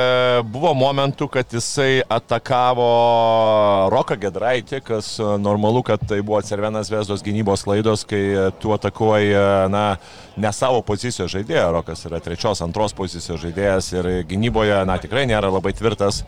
[0.49, 2.87] buvo momentų, kad jisai atakavo
[3.92, 8.22] Roką Gedraitį, kas e, normalu, kad tai buvo Cervenas Vesdos gynybos klaidos, kai
[8.62, 9.85] tu atakuoji, e, na,
[10.40, 11.68] ne savo pozicijos žaidėją.
[11.77, 16.25] Rokas yra trečios, antros pozicijos žaidėjas ir gynyboje, na, tikrai nėra labai tvirtas.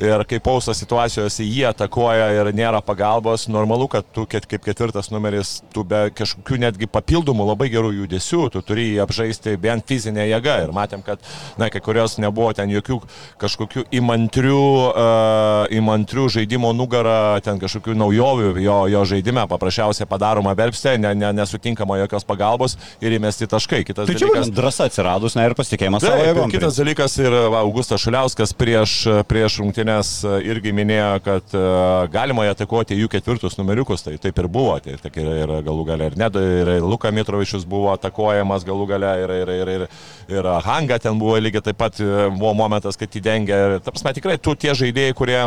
[0.00, 5.58] Ir kai pausto situacijose jį atakuoja ir nėra pagalbos, normalu, kad tu kaip ketvirtas numeris,
[5.74, 10.56] tu be kažkokių netgi papildomų labai gerų judesių, tu turi jį apžaisti bent fizinę jėgą.
[10.64, 11.20] Ir matėm, kad,
[11.60, 13.00] na, kai kurios nebuvo ten jokių
[13.40, 20.96] kažkokių įmantrių, uh, įmantrių žaidimo nugarą, ten kažkokių naujovių jo, jo žaidime, paprasčiausiai padaroma verpstė,
[21.00, 23.82] ne, ne, nesutinkama jokios pagalbos ir įmesti taškai.
[23.88, 26.48] Kitas Tai čia dalykas, drąsa atsiradus, na ir pasitikėjimas savo Taip, jėgom.
[26.50, 28.96] ir kitas dalykas ir va, Augustas Šaliauskas prieš,
[29.30, 30.12] prieš rungtynės
[30.46, 31.64] irgi minėjo, kad e,
[32.12, 34.76] galima atakuoti jų ketvirtus numeriukus, tai taip ir buvo.
[34.82, 39.12] Tai, tai ir, ir galų gale ir Nedo, ir Luka Mitrovičius buvo atakuojamas galų gale,
[39.24, 39.86] ir, ir, ir, ir,
[40.32, 43.80] ir Hanga ten buvo lygiai taip pat, e, buvo momentas, kad įdengė.
[43.84, 45.40] Ta prasme, tikrai tu tie žaidėjai, kurie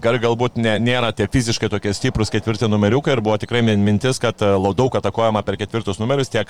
[0.00, 4.16] Gal galbūt ne, nėra tie fiziškai tokie stiprus ketvirti numeriukai ir buvo tikrai min- mintis,
[4.22, 6.48] kad e, daug atakuojama per ketvirtus numerius, tiek,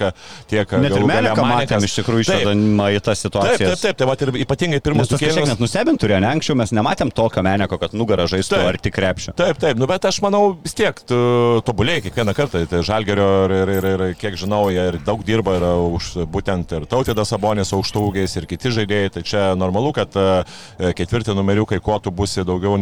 [0.50, 3.58] tiek Net ir Meliką matėm iš tikrųjų Taip, išvedama į tas Taip, situacijas.
[3.72, 5.50] taip, taip, tai va ir ypatingai pirmus kažkiek kėlinius.
[5.56, 8.68] net nustebint turėjo, ne anksčiau mes nematėm tokio meneko, kad nugarą žaistų Taip.
[8.70, 9.34] ar tik krepšio.
[9.34, 11.18] Taip, taip, nu bet aš manau vis tiek tu
[11.66, 12.62] tobulėjai kiekvieną kartą.
[12.70, 15.66] Tai Žalgerio ir, ir, ir, ir kiek žinau, jie ir daug dirba ir
[15.98, 19.10] už būtent ir Tautėdas Sabonis aukštaugiais ir kiti žaidėjai.
[19.18, 20.44] Tai čia normalu, kad e,
[20.98, 22.76] ketvirti numeriukai, kuo tu būsi daugiau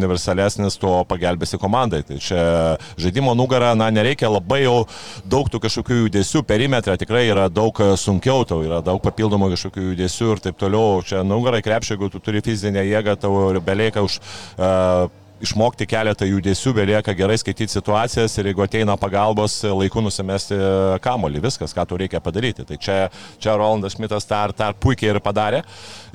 [0.58, 2.02] universalesnis, tuo pagelbėsi komandai.
[2.06, 4.86] Tai čia žaidimo nugarą, na, nereikia labai jau
[5.24, 9.90] daug tų kažkokių judesių, perimetrą tikrai yra daug e, sunkiau, tau yra daug papildomų kažkokių
[9.92, 11.02] judesių ir taip toliau.
[11.06, 14.20] Čia nugarai krepšio, jeigu tu turi fizinę jėgą, tau belieka už...
[14.58, 15.08] Uh,
[15.44, 20.56] išmokti keletą judesių, belieka gerai skaityti situacijas ir jeigu ateina pagalbos, laiku nusimesti
[21.04, 22.66] kamolį, viskas, ką tu reikia padaryti.
[22.68, 22.96] Tai čia,
[23.40, 25.62] čia Rolandas Šmitas tą, tą puikiai ir padarė.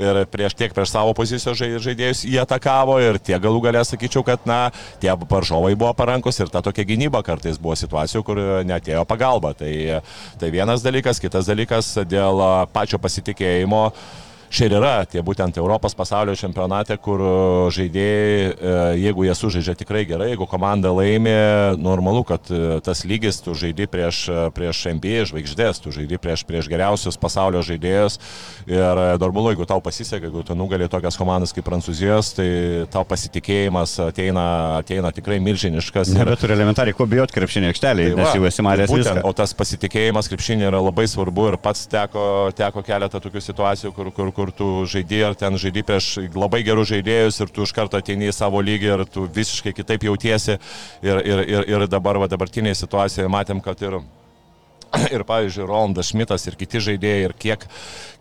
[0.02, 4.26] Ir prieš tiek prieš savo pozicijos žai- žaidėjus jie atakavo ir tie galų galę sakyčiau,
[4.28, 4.70] kad, na,
[5.02, 9.54] tie paržovai buvo parankus ir ta tokia gynyba kartais buvo situacijų, kur netėjo pagalba.
[9.58, 9.72] Tai,
[10.40, 13.90] tai vienas dalykas, kitas dalykas dėl pačio pasitikėjimo.
[14.50, 17.20] Čia ir yra tie būtent Europos pasaulio čempionate, kur
[17.74, 21.34] žaidėjai, e, jeigu jie sužaidžia tikrai gerai, jeigu komanda laimi,
[21.82, 26.44] normalu, kad e, tas lygis tu žaidži prieš, e, prieš NBA žvaigždės, tu žaidži prieš,
[26.48, 28.20] prieš geriausius pasaulio žaidėjus
[28.70, 32.48] ir e, normalu, jeigu tau pasiseka, jeigu tu nugali tokias komandas kaip Prancūzijos, tai
[32.94, 34.46] tau pasitikėjimas ateina,
[34.80, 36.14] ateina tikrai milžiniškas.
[36.14, 39.26] ir- Nebeturi elementariai, ko bijot krepšinio aikštelėje, Tai nes va, jau esi matęs būtent, viską.
[39.26, 44.12] O tas pasitikėjimas krepšinė yra labai svarbu ir pats teko, teko keletą tokių situacijų, kur,
[44.16, 48.00] kur, kur tu žaidži ar ten žaidži prieš labai gerus žaidėjus ir tu iš karto
[48.02, 50.60] ateini į savo lygį ir tu visiškai kitaip jautiesi.
[51.06, 54.00] Ir, ir, ir, ir dabar, va, dabartinėje situacijoje matėm, kad ir
[55.16, 57.66] ir, pavyzdžiui, Rolandas Šmitas ir kiti žaidėjai, ir kiek,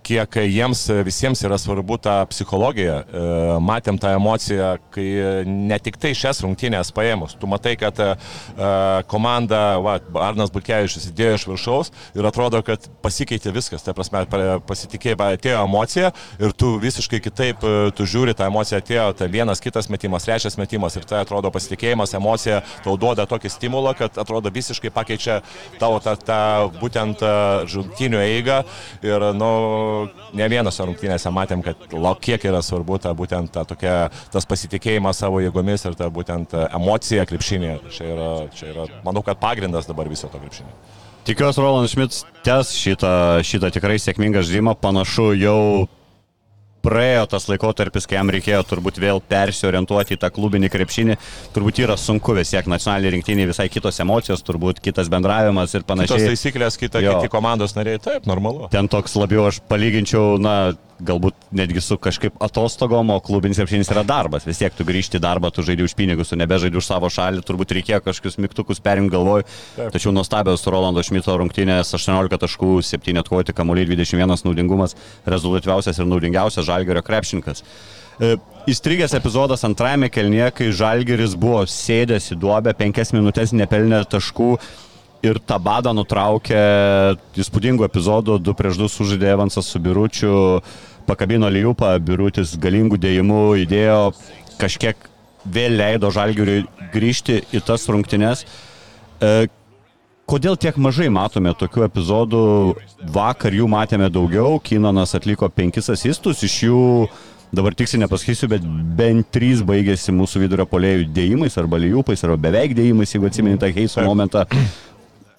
[0.04, 3.00] kiek jiems visiems yra svarbu ta psichologija.
[3.04, 3.22] E,
[3.64, 5.06] Matėm tą emociją, kai
[5.48, 8.10] ne tik tai šias rungtynės paėmus, tu matai, kad e,
[9.10, 14.24] komanda, va, Arnas Bulkevičius įdėjo iš viršaus ir atrodo, kad pasikeitė viskas, tai prasme,
[14.68, 16.12] pasitikėjai, atėjo emocija
[16.42, 20.58] ir tu visiškai kitaip, e, tu žiūri, ta emocija atėjo, tai vienas kitas metimas, trečias
[20.60, 25.40] metimas ir tai atrodo pasitikėjimas, emocija tau duoda tokį stimulą, kad atrodo visiškai pakeičia
[25.80, 26.40] tavo tą, tą
[26.80, 27.34] būtent e,
[27.74, 28.60] rungtynių eigą.
[29.04, 29.50] Ir, nu,
[30.36, 31.80] ne vienose rungtynėse matėm, kad
[32.24, 33.94] kiek yra svarbu ta būtent ta tokia,
[34.34, 37.80] tas pasitikėjimas savo jėgomis ir ta būtent emocija krepšinėje.
[37.94, 40.74] Čia yra, čia yra, manau, kad pagrindas dabar viso to krepšinio.
[41.24, 44.74] Tikiuosi, Roland Schmidt tęs šitą, šitą tikrai sėkmingą žaidimą.
[44.76, 45.86] Panašu, jau
[46.84, 51.16] praėjo tas laikotarpis, kai jam reikėjo turbūt vėl persiorientuoti į tą klubinį krepšinį.
[51.56, 55.90] Turbūt yra sunku vis tiek nacionaliniai rinktiniai, visai kitos emocijos, turbūt kitas bendravimas ir Kitos
[55.94, 56.28] panašiai.
[56.32, 57.18] taisyklės, kita, Jo.
[57.18, 58.68] kiti komandos nariai, taip, normalu.
[58.72, 64.04] Ten toks labiau aš palyginčiau, na, galbūt netgi su kažkaip atostogom, o klubinis krepšinis yra
[64.06, 64.46] darbas.
[64.46, 67.42] Vis tiek tu grįžti į darbą, tu žaidži už pinigus, tu nebežaidži už savo šalį,
[67.46, 69.44] turbūt reikėjo kažkokius mygtukus perimti galvoj.
[69.76, 69.92] Taip.
[69.96, 76.68] Tačiau nuostabios Rolando Šmito rungtynės 18 taškų, 7 atkovoti kamuoliai, 21 naudingumas, rezultatyviausias ir naudingiausias
[76.68, 77.64] Žalgerio krepšininkas.
[78.20, 78.36] E,
[78.70, 84.54] Įstrigęs epizodas antrajame kelnyje, kai Žalgeris buvo sėdęs į duobę, 5 minutės nepelnė taškų
[85.24, 86.60] ir tą badą nutraukė
[87.40, 90.36] įspūdingų epizodų, 2 prieš 2 sužaidė Evansas su Biručiu,
[91.08, 93.98] pakabino Liupą, Birutis galingų dėjimų įdėjo,
[94.60, 95.10] kažkiek
[95.44, 98.46] vėl leido Žalgiriui grįžti į tas rungtynes.
[99.20, 99.46] E,
[100.24, 102.44] Kodėl tiek mažai matome tokių epizodų?
[103.12, 106.84] Vakar jų matėme daugiau, Kinanas atliko penkis asistus, iš jų
[107.54, 108.64] dabar tiksliai nepasakysiu, bet
[108.96, 114.00] bent trys baigėsi mūsų vidurio polėjų dėjimais arba lyjupais, arba beveik dėjimais, jeigu atsiminite Heiso
[114.06, 114.46] momentą.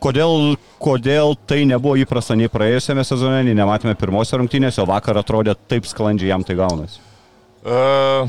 [0.04, 5.56] Kodėl, kodėl tai nebuvo įprasta nei praėjusiame sezone, nei nematėme pirmosios rungtynėse, o vakar atrodė
[5.70, 7.00] taip sklandžiai jam tai gaunasi?
[7.66, 8.28] Uh,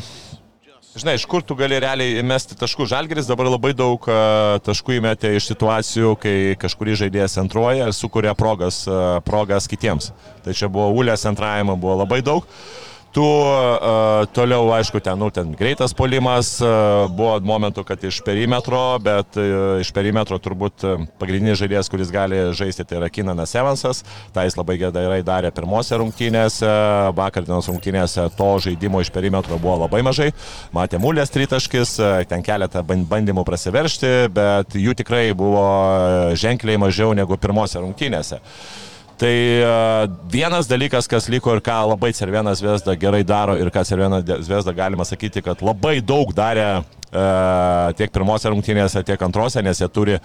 [0.97, 2.87] žinai, iš kur tu gali realiai įmesti taškų?
[2.95, 8.33] Žalgeris dabar labai daug uh, taškų įmetė iš situacijų, kai kažkurį žaidėjas antruoja ir sukuria
[8.39, 10.13] progas, uh, progas kitiems.
[10.47, 12.47] Tai čia buvo ulės antravimo, buvo labai daug.
[12.47, 18.19] Uh, Tu uh, toliau, aišku, ten, nu, ten greitas polimas, uh, buvo momentų, kad iš
[18.21, 20.85] perimetro, bet uh, iš perimetro turbūt
[21.17, 24.03] pagrindinis žaidėjas, kuris gali žaisti, tai yra Kinanas Evansas.
[24.37, 26.69] Tai jis labai gerai darė pirmose rungtynėse,
[27.17, 30.35] vakar dienos rungtynėse to žaidimo iš perimetro buvo labai mažai.
[30.77, 31.97] Matė mulės tritaškis,
[32.29, 35.65] ten keletą bandymų prasiveršti, bet jų tikrai buvo
[36.37, 38.45] ženkliai mažiau negu pirmose rungtynėse.
[39.17, 43.85] Tai e, vienas dalykas, kas liko ir ką labai Cervena Zvezda gerai daro ir ką
[43.89, 46.83] Cervena Zvezda galima sakyti, kad labai daug darė e,
[47.97, 50.19] tiek pirmose rungtynėse, tiek antrose, nes jie turi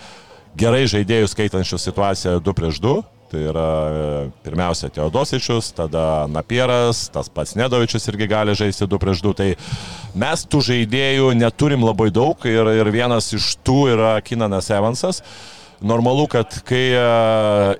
[0.60, 2.98] gerai žaidėjų skaitančių situaciją 2 prieš 2.
[3.32, 4.12] Tai yra e,
[4.44, 9.34] pirmiausia Teodosičius, tada Napieras, tas pats Nedovičius irgi gali žaisti 2 prieš 2.
[9.40, 9.50] Tai
[10.20, 15.24] mes tų žaidėjų neturim labai daug ir, ir vienas iš tų yra Kinanas Evansas.
[15.24, 16.98] Uh, Normalu, kad kai e,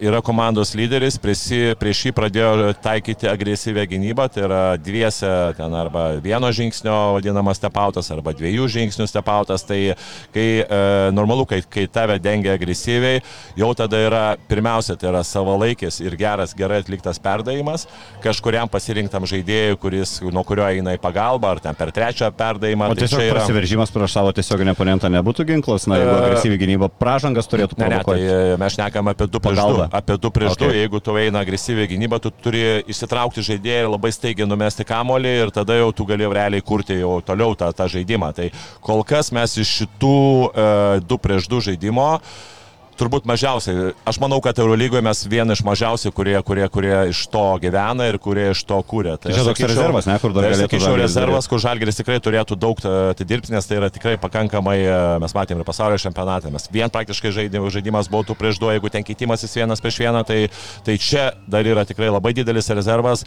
[0.02, 1.44] yra komandos lyderis, prieš,
[1.78, 8.10] prieš jį pradėjo taikyti agresyvę gynybą, tai yra dviese ten arba vieno žingsnio vadinamas stepautas,
[8.10, 9.94] arba dviejų žingsnių stepautas, tai
[10.34, 10.80] kai e,
[11.14, 13.20] normalu, kai, kai tave dengia agresyviai,
[13.62, 17.86] jau tada yra pirmiausia, tai yra savalaikis ir geras, gerai atliktas perdavimas
[18.26, 22.90] kažkuriam pasirinktam žaidėjui, kuris, nuo kurio eina į pagalbą, ar ten per trečią perdavimą.
[22.90, 23.38] O tai tiesiog yra...
[23.38, 27.91] prasiveržimas prieš savo tiesioginį oponentą nebūtų ginklas, na, jeigu e, agresyvi gynyba, pražangas turėtų būti.
[27.92, 29.88] Ne, tai e, mes šnekam apie 2 prieš 2.
[30.02, 30.80] Apie 2 prieš 2, okay.
[30.84, 35.54] jeigu tu eina agresyviai gynyba, tu turi išsitraukti žaidėją ir labai staigiai numesti kamolį ir
[35.56, 38.32] tada jau tu gali realiai kurti jau toliau tą, tą žaidimą.
[38.38, 38.50] Tai
[38.84, 40.18] kol kas mes iš šitų
[41.06, 42.34] 2 e, prieš 2 žaidimo uh,
[43.00, 43.92] turbūt mažiausiai.
[44.08, 48.18] Aš manau, kad Eurolygoje mes vieni iš mažiausiai, kurie, kurie, kurie iš to gyvena ir
[48.22, 49.18] kurie iš to kūrė.
[49.22, 50.68] Tai čia toks rezervas, ne, kur dar tai galėtų.
[50.70, 55.36] Sakyčiau, rezervas, kur Žalgeris tikrai turėtų daug atidirbti, nes tai yra tikrai pakankamai, e, mes
[55.38, 59.84] matėme ir pasaulio čempionatą, mes vien praktiškai žaidimas būtų prieš du, jeigu ten keitimasis vienas
[59.84, 60.40] prieš vieną, tai,
[60.86, 63.26] tai čia dar yra tikrai labai didelis rezervas.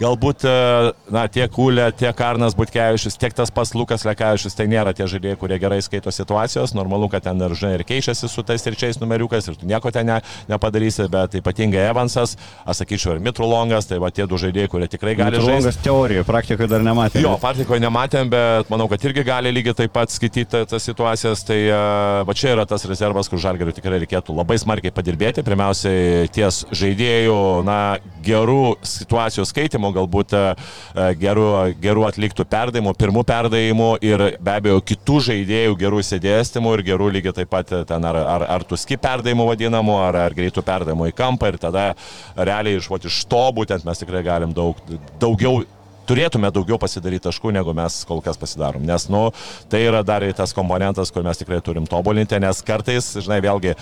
[0.00, 4.92] Galbūt, e, na, tiek Kulė, tiek Karnas Butkevičius, tiek tas pats Lukas Lekavičius, tai nėra
[4.96, 8.64] tie žaidėjai, kurie gerai skaito situacijos, normalu, kad ten ir, žinai, ir keičiasi su tais
[8.66, 10.18] trečiais numeriukas ir tu nieko ten ne,
[10.50, 15.14] nepadarysi, bet ypatingai Evansas, aš sakyčiau, ir Mitrulongas, tai va tie du žaidėjai, kurie tikrai
[15.16, 15.46] gali žaisti.
[15.46, 17.24] Mitrulongas teorijoje, praktikoje dar nematėme.
[17.24, 21.44] Jo, praktikoje nematėm, bet manau, kad irgi gali lygiai taip pat skaityti tas situacijas.
[21.46, 21.80] Tai e,
[22.26, 25.44] va čia yra tas rezervas, kur žalgeriu tikrai reikėtų labai smarkiai padirbėti.
[25.46, 27.78] Pirmiausiai ties žaidėjų, na,
[28.26, 30.44] gerų situacijų skaitimo, galbūt e,
[31.20, 31.46] gerų,
[31.82, 37.36] gerų atliktų perdavimų, pirmų perdavimų ir be abejo kitų žaidėjų gerų sėdėstymų ir gerų lygiai
[37.40, 41.16] taip pat ten ar, ar, ar tu skip perdavimų vadinamų, ar, ar greitų perdavimų į
[41.16, 41.86] kampą ir tada
[42.36, 44.80] realiai iš, iš to būtent mes tikrai galim daug,
[45.22, 45.64] daugiau
[46.06, 48.84] turėtume daugiau pasidaryti taškų, negu mes kol kas pasidarom.
[48.86, 49.28] Nes, nu,
[49.70, 53.74] tai yra dar tas komponentas, kur mes tikrai turim tobulinti, nes kartais, žinai, vėlgi,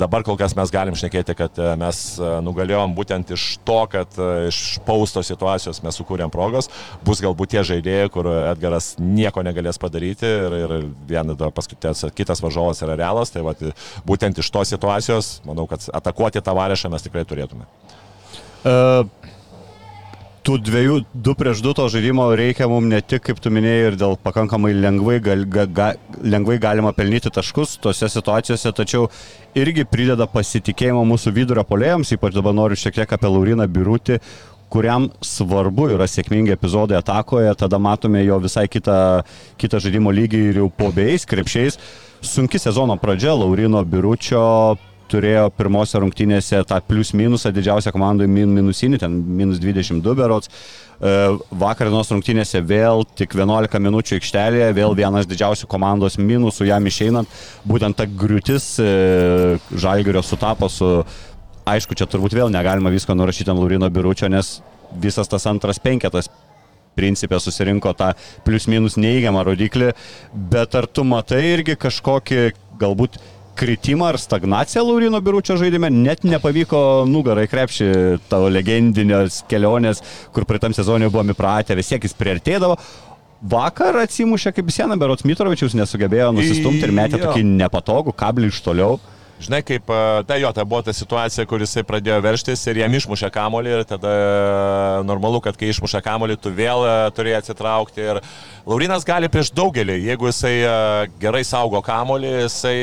[0.00, 2.02] dabar kol kas mes galim šnekėti, kad mes
[2.46, 6.70] nugalėjom būtent iš to, kad iš pausto situacijos mes sukūrėm progos,
[7.06, 10.76] bus galbūt tie žaidėjai, kur Edgaras nieko negalės padaryti ir, ir
[11.08, 13.56] vienas paskutinis, kitas varžovas yra realas, tai va,
[14.06, 17.68] būtent iš tos situacijos, manau, kad atakuoti tą varešą mes tikrai turėtume.
[18.66, 19.25] Uh
[20.46, 23.96] tų dviejų, du prieš du to žaidimo reikia mums ne tik, kaip tu minėjai, ir
[23.98, 25.88] dėl pakankamai lengvai, gal, ga, ga,
[26.22, 29.08] lengvai galima pelnyti taškus tose situacijose, tačiau
[29.58, 34.20] irgi prideda pasitikėjimo mūsų vidurio polėjams, ypač dabar noriu šiek tiek apie Lauriną Birutį,
[34.70, 38.98] kuriam svarbu yra sėkmingi epizodai atakoje, tada matome jo visai kitą,
[39.58, 41.80] kitą žaidimo lygį ir jau po beis krepšiais.
[42.22, 44.76] Sunki sezono pradžia Laurino Biručio
[45.10, 50.50] turėjo pirmose rungtynėse tą plius minusą didžiausią komandoje min minusinį, ten minus 22 berots.
[50.96, 51.12] E,
[51.50, 57.30] vakar dienos rungtynėse vėl tik 11 minučių aikštelėje, vėl vienas didžiausių komandos minusų jam išeinant.
[57.68, 58.88] Būtent ta griūtis e,
[59.76, 60.90] Žalgirio sutapo su,
[61.68, 64.58] aišku, čia turbūt vėl negalima visko nurašyti ant Laurino Biručio, nes
[65.02, 66.30] visas tas antras penketas
[66.96, 68.12] principė susirinko tą
[68.46, 69.92] plius minus neįgiamą rodiklį,
[70.52, 72.46] bet ar tu matai irgi kažkokį
[72.80, 73.18] galbūt
[73.56, 77.88] kritimą ar stagnaciją Laurino Biručio žaidime, net nepavyko nugarai krepšį
[78.30, 80.02] tavo legendinės kelionės,
[80.36, 82.78] kur praeitam sezonui buvome įpratę, vis tiek jis priartėdavo.
[83.46, 88.96] Vakar atsimušė kaip sieną, berots Mitrovičius nesugebėjo nusistumti ir metė tokį nepatogų kablį iš toliau.
[89.36, 92.94] Žinai, kaip, e, tai jo, tai buvo ta situacija, kur jisai pradėjo verštis ir jam
[92.96, 98.00] išmušė kamolį ir tada e, normalu, kad kai išmušė kamolį, tu vėl e, turėjai atsitraukti.
[98.00, 98.22] Ir
[98.64, 100.54] Laurinas gali prieš daugelį, jeigu jisai
[101.20, 102.74] gerai saugo kamolį, jisai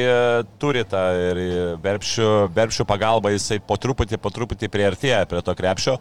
[0.62, 1.42] turi tą ir
[1.84, 5.98] berbšių, berbšių pagalbą, jisai po truputį, po truputį priartėja prie to krepšio.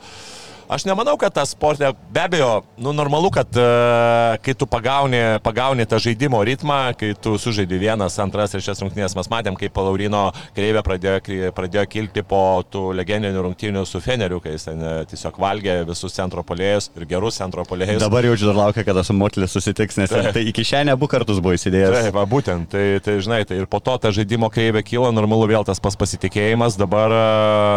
[0.73, 5.85] Aš nemanau, kad tas sportė, be abejo, nu, normalu, kad uh, kai tu pagauni, pagauni
[5.85, 10.23] tą žaidimo ritmą, kai tu sužaidži vienas, antras ir šias rungtynės, mes matėm, kaip Laurino
[10.57, 12.41] kreivė pradėjo, pradėjo kilti po
[12.73, 17.05] tų legendinių rungtynių su Feneriu, kai jis ten e, tiesiog valgė visus centro polėjus ir
[17.11, 18.01] gerus centro polėjus.
[18.01, 21.43] Dabar jaučiu dar laukia, kada su Motlis susitiks, nes tai, tai iki šiandien abu kartus
[21.45, 21.99] buvo įsidėjęs.
[21.99, 25.53] Taip, va, būtent, tai, tai žinai, tai ir po to ta žaidimo kreivė kyla, normalu
[25.53, 27.13] vėl tas pas pasitikėjimas, dabar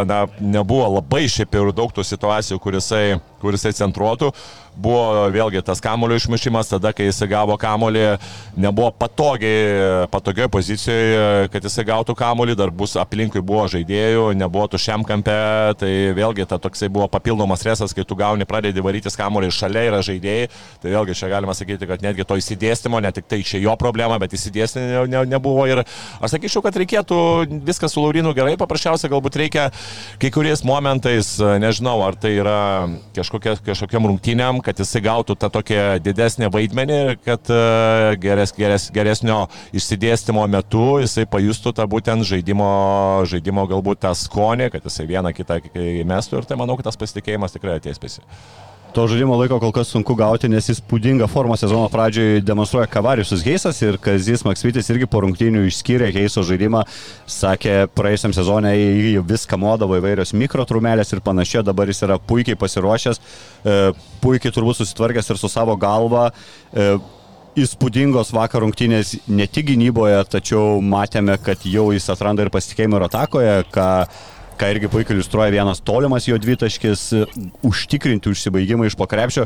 [0.07, 4.31] na, nebuvo labai šiaip ir daug tų situacijų, kuris jisai, kur jisai centruotų
[4.75, 8.03] buvo vėlgi tas kamulio išmušimas, tada, kai jisai gavo kamulį,
[8.59, 15.05] nebuvo patogiai, patogioje pozicijoje, kad jisai gautų kamulį, dar bus aplinkui buvo žaidėjų, nebuvo tušiam
[15.07, 15.37] kampe,
[15.79, 19.85] tai vėlgi ta toksai buvo papildomas stresas, kai tu gauni, pradedi varytis kamulį ir šalia
[19.89, 20.49] yra žaidėjai,
[20.83, 24.19] tai vėlgi čia galima sakyti, kad netgi to įsidėstymo, ne tik tai čia jo problema,
[24.21, 27.17] bet įsidėstymo ne, ne, nebuvo ir aš sakyčiau, kad reikėtų
[27.65, 29.69] viską su Laurinu gerai, paprasčiausiai galbūt reikia
[30.19, 32.59] kai kuriais momentais, nežinau, ar tai yra
[33.15, 37.59] kažkokia, kažkokiam rungtynėm, kad jisai gautų tą tokią didesnę vaidmenį ir kad e,
[38.21, 39.39] geres, geres, geresnio
[39.75, 42.69] išsidėstymo metu jisai pajustų tą būtent žaidimo,
[43.29, 45.59] žaidimo galbūt tą skonį, kad jisai vieną kitą
[46.07, 48.23] mestų ir tai manau, kad tas pasitikėjimas tikrai ateis pasi.
[48.95, 53.81] To žaidimo laiko kol kas sunku gauti, nes įspūdingą formą sezono pradžioje demonstruoja Kavarius Geisas
[53.83, 56.85] ir Kazis Maksvitis irgi po rungtynių išskyrė Geiso žaidimą,
[57.27, 58.71] sakė, praėjusiam sezonė
[59.19, 63.75] viską modavo įvairios mikrotrumelės ir panašiai, dabar jis yra puikiai pasiruošęs, e,
[64.23, 66.29] puikiai turbūt susitvarkęs ir su savo galva
[66.71, 66.93] e,
[67.65, 73.07] įspūdingos vakar rungtynės ne tik gynyboje, tačiau matėme, kad jau jis atranda ir pasitikėjimą ir
[73.09, 73.89] atakoje, ką
[74.59, 77.01] ką irgi puikiai iliustruoja vienas tolimas jo dvitaškis,
[77.65, 79.45] užtikrinti užsibaigimą iš pokrepšio.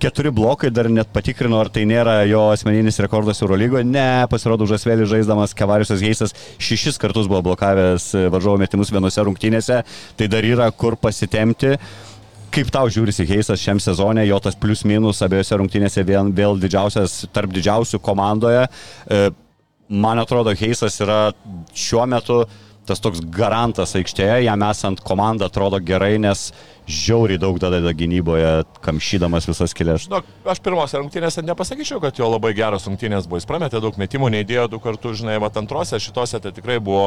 [0.00, 3.84] Keturi blokai dar net patikrino, ar tai nėra jo asmeninis rekordas Eurolygoje.
[3.88, 9.82] Ne, pasirodo, Žasvėlį žaisdamas Kavariusas Geisas šešis kartus buvo blokavęs varžovo metimus vienose rungtynėse.
[10.16, 11.76] Tai dar yra kur pasitemti.
[12.50, 17.20] Kaip tau žiūrisi Heisas šiam sezonė, jo tas plius minus abiejose rungtynėse vėl, vėl didžiausias,
[17.30, 18.64] tarp didžiausių komandoje.
[19.06, 19.20] E,
[19.86, 21.20] man atrodo, Heisas yra
[21.76, 22.58] šiuo metu uh,
[22.90, 26.48] tas toks garantas aikštėje, jam esant komanda atrodo gerai, nes
[26.90, 30.08] žiauriai daug dadeda gynyboje, kamšydamas visas kilės.
[30.10, 30.18] Nu,
[30.50, 33.38] aš pirmose rungtynėse nepasakyčiau, kad jo labai geros rungtynės buvo.
[33.38, 37.06] Jis prametė daug metimų, neįdėjo du kartus, žinai, va antrose šitose tai tikrai buvo,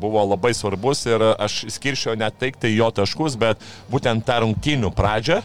[0.00, 3.60] buvo labai svarbus ir aš skirčiau net teikti jo taškus, bet
[3.92, 5.42] būtent tą rungtynių pradžią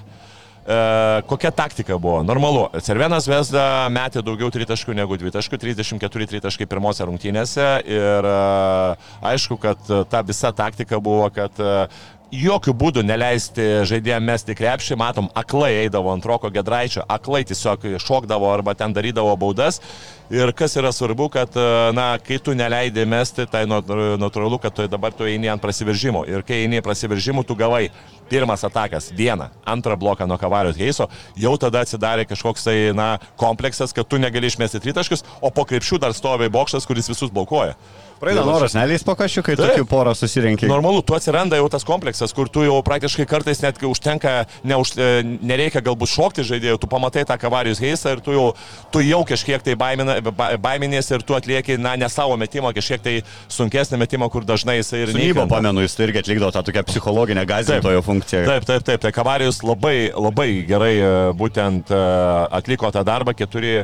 [1.28, 2.22] kokia taktika buvo?
[2.24, 2.68] Normalu.
[2.86, 8.38] Cervenas Vesda metė daugiau tritaškų negu dvitaškų, 34 tritaškai pirmose rungtynėse ir e,
[9.34, 11.88] aišku, kad ta visa taktika buvo, kad e,
[12.32, 18.48] jokių būdų neleisti žaidėjams mesti krepšį, matom, aklai eidavo ant Roko Gedraičio, aklai tiesiog šokdavo
[18.52, 19.82] arba ten darydavo baudas.
[20.32, 21.56] Ir kas yra svarbu, kad,
[21.92, 26.24] na, kai tu neleidai mesti, tai natūralu, kad tu dabar tu eini ant prasiveržimo.
[26.30, 27.90] Ir kai eini ant prasiveržimų, tu gavai
[28.32, 33.92] pirmas atakas vieną, antrą bloką nuo Kavarius Heiso, jau tada atsidarė kažkoks tai, na, kompleksas,
[33.92, 37.76] kad tu negali išmesti tritaškius, o po krepšių dar stovi bokštas, kuris visus blokuoja.
[38.22, 40.68] Praeina noras, neleis pakašiu, kai tokių porą susirinkė.
[40.70, 44.34] Normalu, tu atsiranda jau tas kompleksas, kur tu jau praktiškai kartais net užtenka,
[44.68, 48.46] neuž, e, nereikia galbūt šokti žaidėjų, tu pamatai tą kavarijus heisą ir tu jau,
[48.94, 50.20] tu jau kažkiek tai baimina,
[50.62, 53.16] baiminės ir tu atlieki, na, ne savo metimą, kažkiek tai
[53.50, 55.16] sunkesnį metimą, kur dažnai jisai ir...
[55.18, 58.46] Gynybo, pamenu, jis irgi atlikdavo tą tokią psichologinę gazintojo funkciją.
[58.54, 62.08] Taip, taip, taip, tai kavarijus labai, labai gerai e, būtent e,
[62.62, 63.80] atliko tą darbą, keturi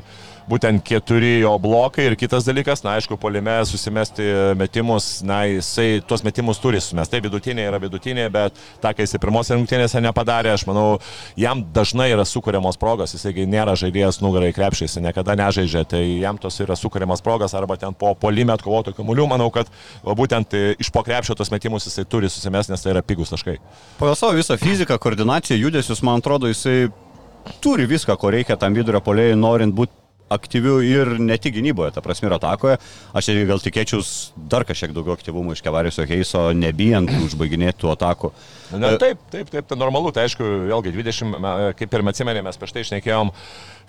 [0.48, 4.26] būtent keturi jo blokai ir kitas dalykas, na aišku, polime susimesti
[4.60, 7.18] metimus, na jisai tuos metimus turi sumesti.
[7.18, 10.86] Tai vidutinė yra vidutinė, bet tą, kai jisai pirmose rungtynėse nepadarė, aš manau,
[11.40, 16.40] jam dažnai yra sukūriamos progos, jisai nėra žaidėjas nugarai krepšiai, jisai niekada nežaidžia, tai jam
[16.42, 19.72] tos yra sukūriamas progas arba ten po polime atkovotų kamuolių, manau, kad
[20.04, 23.60] va, būtent iš po krepšio tos metimus jisai turi susimesti, nes tai yra pigus taškai.
[24.00, 26.88] Pagal savo visą fiziką, koordinaciją, judesius, man atrodo, jisai
[27.64, 32.04] turi viską, ko reikia tam vidurio polėjai, norint būti aktyvių ir ne tik gynyboje, ta
[32.04, 32.78] prasme ir atakoje.
[33.18, 34.12] Aš irgi gal tikėčiaus
[34.52, 38.34] dar kažkiek daugiau aktyvumo iš Kevariso Heiso, nebijant užbaiginėti tų atakų.
[38.76, 41.38] Na, taip, taip, taip, tai normalu, tai aišku, vėlgi 20,
[41.80, 43.32] kaip ir mes atsimenėme, mes prieš tai išnekėjom,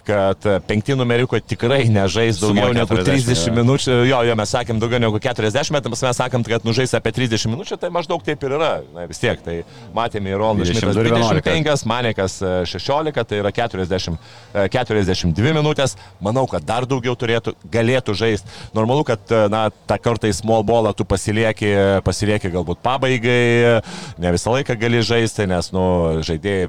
[0.06, 3.54] kad e, penkti numeriuko tikrai nežais daugiau negu 40, 30 jo.
[3.56, 3.96] minučių.
[4.08, 7.78] Jo, jo, mes sakėm daugiau negu 40, bet mes sakėm, kad nužais apie 30 minučių,
[7.80, 8.70] tai maždaug taip ir yra.
[8.94, 9.60] Na vis tiek, tai
[9.96, 11.42] matėme ir Ronaldas 22 ir 11.
[11.42, 14.18] 25, Manekas e, 16, tai yra 40,
[14.54, 15.96] e, 42 minutės.
[16.24, 18.56] Manau, kad dar daugiau turėtų, galėtų žaisti.
[18.76, 21.74] Normalu, kad e, na, tą kartą į small ballą tu pasilieki,
[22.06, 23.80] pasilieki galbūt pabaigai,
[24.20, 25.84] ne visą laiką gali žaisti, nes nu,
[26.26, 26.68] žaidėjai,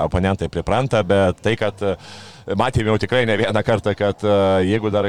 [0.00, 1.96] oponentai pripranta, bet tai, kad e,
[2.70, 4.38] matėme jau tikrai ne vieną kartą, kad e,
[4.70, 5.08] jeigu dar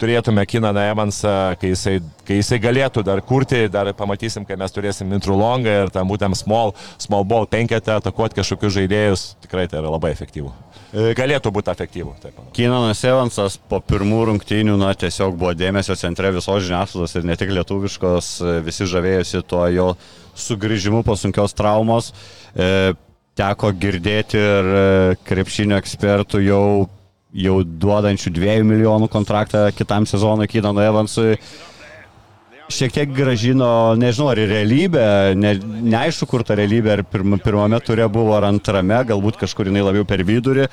[0.00, 5.10] turėtume Kinaną Evansą, kai jisai, kai jisai galėtų dar kurti, dar pamatysim, kai mes turėsim
[5.12, 10.14] intrulongą ir tam būtent small, small ball penketę atakuoti kažkokius žaidėjus, tikrai tai yra labai
[10.14, 10.54] efektyvu.
[11.18, 12.14] Galėtų būti efektyvu.
[12.56, 17.52] Kinanas Evansas po pirmų rungtynių, na, tiesiog buvo dėmesio centre visos žiniasklaidos ir ne tik
[17.58, 19.92] lietuviškos, e, visi žavėjosi tuo jo
[20.48, 22.10] sugrįžimu po sunkios traumos.
[22.56, 22.96] E,
[23.40, 24.86] teko girdėti ir e,
[25.28, 26.64] krepšinio ekspertų jau,
[27.36, 31.36] jau duodančių 2 milijonų kontraktą kitam sezonui Kinano Evansui.
[32.70, 35.04] Šiek tiek gražino, nežinau, ar į realybę,
[35.34, 35.56] ne,
[35.90, 40.06] neaišku, kur ta realybė, ar pirma, pirmame turė buvo, ar antrame, galbūt kažkur jinai labiau
[40.06, 40.68] per vidurį.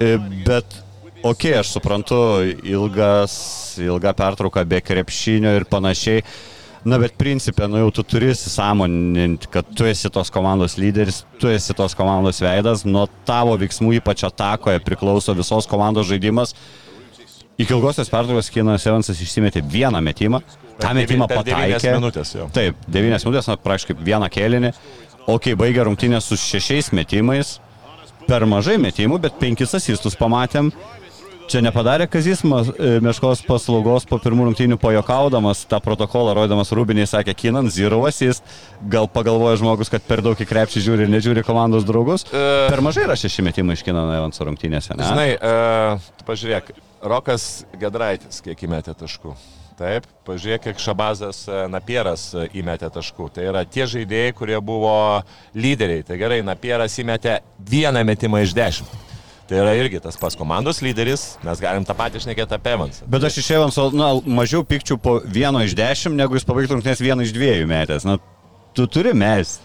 [0.00, 0.14] E,
[0.46, 0.78] Bet,
[1.20, 2.16] okei, okay, aš suprantu,
[2.64, 3.36] ilgas,
[3.84, 6.24] ilga pertrauka be krepšinio ir panašiai.
[6.84, 11.48] Na, bet principė, nu jau tu turi įsisamoninti, kad tu esi tos komandos lyderis, tu
[11.48, 16.52] esi tos komandos veidas, nuo tavo veiksmų, ypač atakoje, priklauso visos komandos žaidimas.
[17.56, 20.42] Iki ilgosios pertraukos Kinas Evansas išsimetė vieną metimą,
[20.82, 21.94] tą metimą pataikė.
[21.96, 22.48] minutės jau.
[22.52, 24.74] Taip, 9 minutės, na, praškai vieną kėlinį.
[25.30, 27.58] O kai baigė rungtynę su šešiais metimais,
[28.28, 30.72] per mažai metimų, bet penkis asistus pamatėm.
[31.44, 37.34] Čia nepadarė Kazis e, Meškos paslaugos po pirmų rungtynių pajokaudamas tą protokolą, rodydamas Rūbiniai, sakė
[37.36, 38.46] Kinan, zero assist.
[38.90, 42.24] Gal pagalvoja žmogus, kad per daug į krepšį žiūri ir nežiūri komandos draugus.
[42.30, 42.44] E.
[42.72, 44.96] Per mažai yra šeši metimai iš Kinano Evanso rungtynėse.
[44.96, 45.10] Ne?
[45.10, 46.72] Žinai, uh, pažiūrėk,
[47.04, 49.36] Rokas Gedraitis kiek įmetė taškų.
[49.74, 53.26] Taip, pažiūrėk, kiek Šabazas Napieras įmetė taškų.
[53.34, 54.94] Tai yra tie žaidėjai, kurie buvo
[55.58, 56.06] lyderiai.
[56.06, 59.02] Tai gerai, Napieras įmetė vieną metimą iš dešimt.
[59.44, 63.04] Tai yra irgi tas pats komandos lyderis, mes galim tą patį šnekėti apie Evansą.
[63.12, 67.02] Bet aš iš Evanso, na, mažiau pikčių po vieno iš dešimt, negu jis pabaigtų rungtynės
[67.04, 68.06] vieną iš dviejų metęs.
[68.08, 68.16] Na,
[68.72, 69.58] tu turi mes.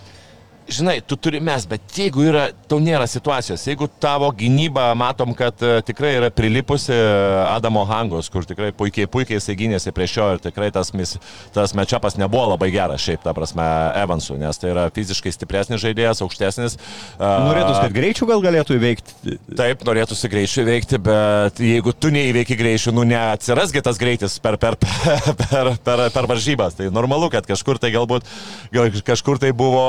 [0.69, 5.57] Žinai, tu turi mes, bet jeigu yra, tau nėra situacijos, jeigu tavo gynyba, matom, kad
[5.65, 7.05] e, tikrai yra prilipusi e,
[7.49, 11.15] Adamo Hangos, kur tikrai puikiai, puikiai jisai gynėsi prieš jo ir tikrai tas, mis,
[11.55, 13.65] tas mečapas nebuvo labai geras šiaip, ta prasme,
[13.97, 16.77] Evansų, nes tai yra fiziškai stipresnis žaidėjas, aukštesnis.
[17.17, 19.37] Norėtus, kad greičių gal galėtų įveikti.
[19.57, 24.77] Taip, norėtųsi greičių įveikti, bet jeigu tu neįveiki greičių, nu neatsirasgi tas greitis per, per,
[24.85, 26.77] per, per, per, per varžybas.
[26.77, 28.29] Tai normalu, kad kažkur tai galbūt,
[28.75, 29.87] gal, kažkur tai buvo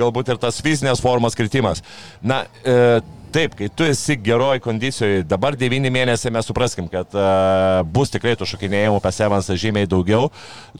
[0.00, 1.84] galbūt ir tas fizinės formos kritimas.
[2.22, 7.84] Na, e, Taip, kai tu esi geroj kondicijoje, dabar 9 mėnesiai mes supraskim, kad uh,
[7.86, 10.32] bus tikrai tų šokinėjimų pas Evansą žymiai daugiau,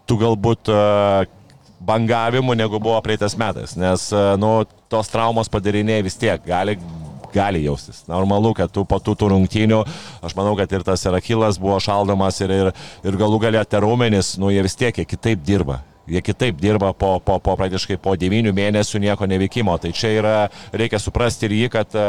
[0.03, 1.29] tu galbūt uh,
[1.87, 6.75] bangavimų negu buvo praeitas metais, nes uh, nu, tos traumos padariniai vis tiek gali
[7.31, 8.03] gali jaustis.
[8.11, 9.85] Normalu, kad tu po tų, tų rungtynių,
[10.27, 12.73] aš manau, kad ir tas Irakilas buvo šaldomas ir, ir,
[13.07, 15.81] ir galų galia terumenis, nu jie vis tiek kitaip dirba.
[16.09, 19.77] Jie kitaip dirba po, po, po praktiškai po 9 mėnesių nieko neveikimo.
[19.79, 20.39] Tai čia yra,
[20.73, 22.07] reikia suprasti ir jį, kad e,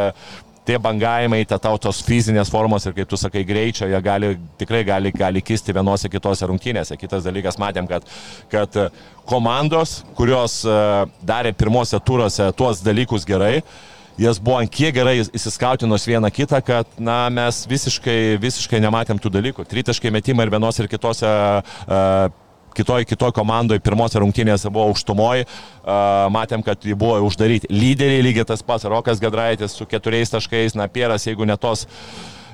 [0.65, 4.83] tie bangavimai, ta tau tos fizinės formos ir kaip tu sakai greičio, jie gali, tikrai
[4.87, 6.97] gali, gali kisti vienose kitose rungtynėse.
[7.01, 8.05] Kitas dalykas, matėm, kad,
[8.51, 8.89] kad e,
[9.29, 10.81] komandos, kurios e,
[11.27, 13.59] darė pirmose turuose tuos dalykus gerai,
[14.21, 19.33] jas buvo ant kiek gerai įsiskautinos vieną kitą, kad na, mes visiškai, visiškai nematėm tų
[19.33, 19.65] dalykų.
[19.69, 22.29] Tritaškai metimai ir vienose ir kitose uh,
[22.77, 25.45] kitoj, kitoj komandoje pirmose rungtynėse buvo aukštumoji,
[26.31, 27.69] matėm, kad jį buvo uždaryti.
[27.71, 31.87] Lyderiai lygiai tas pats, Rokas Gedraitis su keturiais taškais, Napieras, jeigu ne tos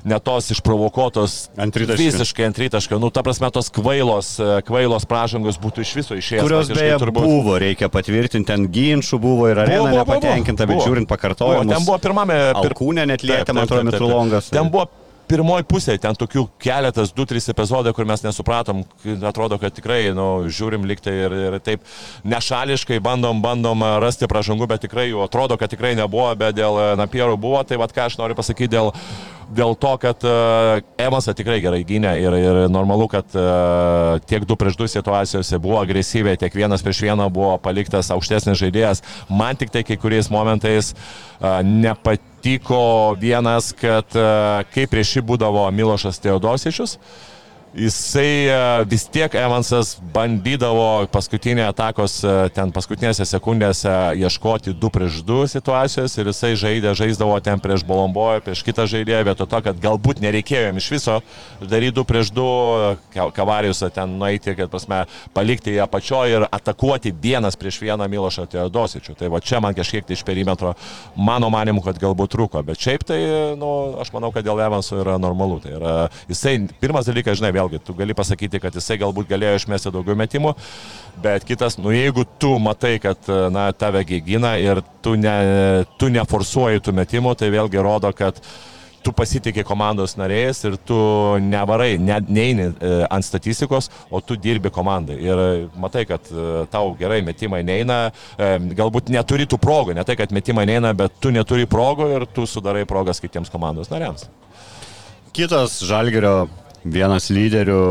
[0.08, 1.98] ne tos išprovokuotos Antritaškių.
[1.98, 6.44] visiškai antritaškio, nu ta prasme tos kvailos, e, kvailos pražangos būtų iš viso išėjęs.
[6.46, 7.26] Kurios beje turbūt.
[7.26, 10.14] buvo, reikia patvirtinti, ten ginčių buvo ir arena Buvo, buvo, buvo.
[10.14, 10.86] nepatenkinta, bet Buvo.
[10.86, 11.74] žiūrint Buvo, pakartojimus.
[11.74, 12.38] ten buvo pirmame.
[12.54, 14.48] Alkūnė net lietė, man atrodo, Mitrulongas.
[14.54, 14.86] Ten buvo
[15.28, 18.82] pirmoji pusė, ten tokių keletas, du, trys epizodai, kur mes nesupratom,
[19.28, 21.84] atrodo, kad tikrai, nu, žiūrim liktai ir, ir taip
[22.28, 26.92] nešališkai bandom, bandom rasti pražangų, bet tikrai jų atrodo, kad tikrai nebuvo, bet dėl e,
[26.98, 28.92] Napierų buvo, tai vad ką aš noriu pasakyti dėl
[29.48, 34.58] dėl to, kad uh, Emasą tikrai gerai gynė ir, ir normalu, kad uh, tiek 2
[34.60, 39.00] prieš 2 situacijose buvo agresyviai, tiek vienas prieš vieną buvo paliktas aukštesnis žaidėjas.
[39.32, 41.62] Man tik tai kai kuriais momentais uh,
[42.38, 46.98] nepatiko vienas, kad uh, kaip prieš jį būdavo Milošas Teodosičius.
[47.78, 55.20] Jisai e, vis tiek Evansas bandydavo paskutinė atakos, e, ten paskutinėse sekundėse ieškoti 2 prieš
[55.26, 59.82] 2 situacijos ir jisai žaidė, žaisdavo ten prieš Bolomboją, prieš kitą žaidėją, vietoj to, kad
[59.82, 61.18] galbūt nereikėjo jam iš viso
[61.60, 65.04] daryti 2 prieš 2, kavarijusą ten nueiti, kad prasme,
[65.36, 69.16] palikti ją apačioje ir atakuoti vienas prieš vieną Milošą Teodosičių.
[69.18, 70.74] Tai va čia man kažkiek tai iš perimetro,
[71.16, 73.20] mano manimu, kad galbūt trūko, bet šiaip tai,
[73.58, 73.70] nu,
[74.02, 75.60] aš manau, kad dėl Evanso yra normalu.
[75.62, 75.94] Tai yra,
[76.30, 80.54] jisai, pirmas dalykas, žinai, vėlgi, tu gali pasakyti, kad jisai galbūt galėjo išmesti daugiau metimų,
[81.22, 83.18] bet kitas, nu jeigu tu matai, kad
[83.52, 88.40] na, tave gina ir tu, ne, tu neforsuoji tų metimų, tai vėlgi rodo, kad
[89.02, 90.96] tu pasitikė komandos nariais ir tu
[91.40, 95.16] nevarai, ne, neini e, ant statistikos, o tu dirbi komandai.
[95.22, 100.18] Ir matai, kad e, tau gerai metimai neina, e, galbūt neturi tų progų, ne tai,
[100.18, 104.26] kad metimai neina, bet tu neturi progų ir tu sudarai progas kitiems komandos nariams.
[105.38, 106.48] Kitas Žalgerio
[106.92, 107.82] vienas lyderių,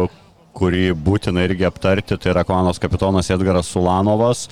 [0.58, 4.48] kurį būtina irgi aptarti, tai yra komandos kapitonas Edgaras Sulanovas.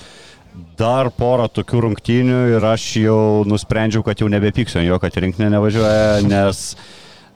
[0.78, 3.18] Dar porą tokių rungtynių ir aš jau
[3.48, 6.62] nusprendžiau, kad jau nebepyksiu jo, kad rinkinė nevažiuoja, nes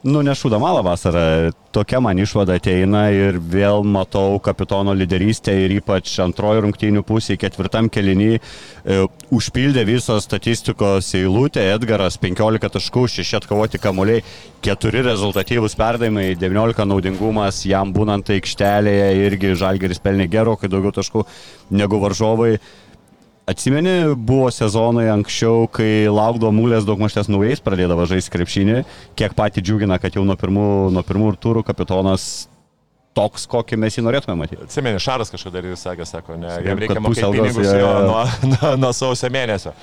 [0.03, 1.51] nu, nešūda malą vasarą.
[1.71, 7.87] Tokia man išvada ateina ir vėl matau kapitono lyderystę ir ypač antroji rungtynių pusė, ketvirtam
[7.93, 8.41] kelinį e,
[9.31, 11.63] užpildė visos statistikos eilutę.
[11.75, 14.25] Edgaras 15 taškų, 6 atkovoti kamuoliai,
[14.65, 21.27] 4 rezultatyvūs perdavimai, 19 naudingumas, jam būnant aikštelėje irgi žalgeris pelnė gerokai daugiau taškų
[21.77, 22.55] negu varžovai.
[23.49, 28.75] Atsimeni, buvo sezonai anksčiau, kai laukdavo mūlės daug mažtės naujais, pradėdavo žaisti krepšinį,
[29.17, 32.27] kiek pati džiugina, kad jau nuo pirmų, nuo pirmų turų kapitonas
[33.17, 34.61] toks, kokį mes jį norėtume matyti.
[34.67, 38.21] Atsimeni, Šaras kažkada ir sakė, sako, ne, jam reikia mokėti pinigus jo, jo, nuo,
[38.53, 39.73] nuo, nuo sausio mėnesio.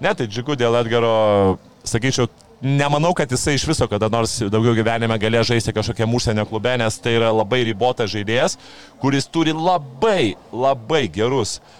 [0.00, 1.58] Ne, tai džiugu dėl Edgaro,
[1.90, 2.30] sakyčiau,
[2.62, 7.02] nemanau, kad jisai iš viso kada nors daugiau gyvenime galės žaisti kažkokiam užsienio klube, nes
[7.02, 8.56] tai yra labai ribotas žaidėjas,
[9.02, 11.76] kuris turi labai, labai gerus uh,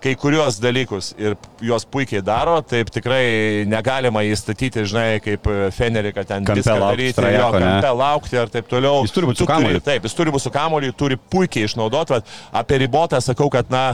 [0.00, 5.46] kai kuriuos dalykus ir juos puikiai daro, taip tikrai negalima įstatyti, žinai, kaip
[5.76, 9.04] Fenerį, kad ten kampe viską daryti, trajeko, jo kampe laukti ir taip toliau.
[9.06, 9.84] Jis turi būti su kamuoliu.
[9.84, 13.90] Taip, jis turi būti su kamuoliu, turi puikiai išnaudoti, bet apie ribotą sakau, kad, na,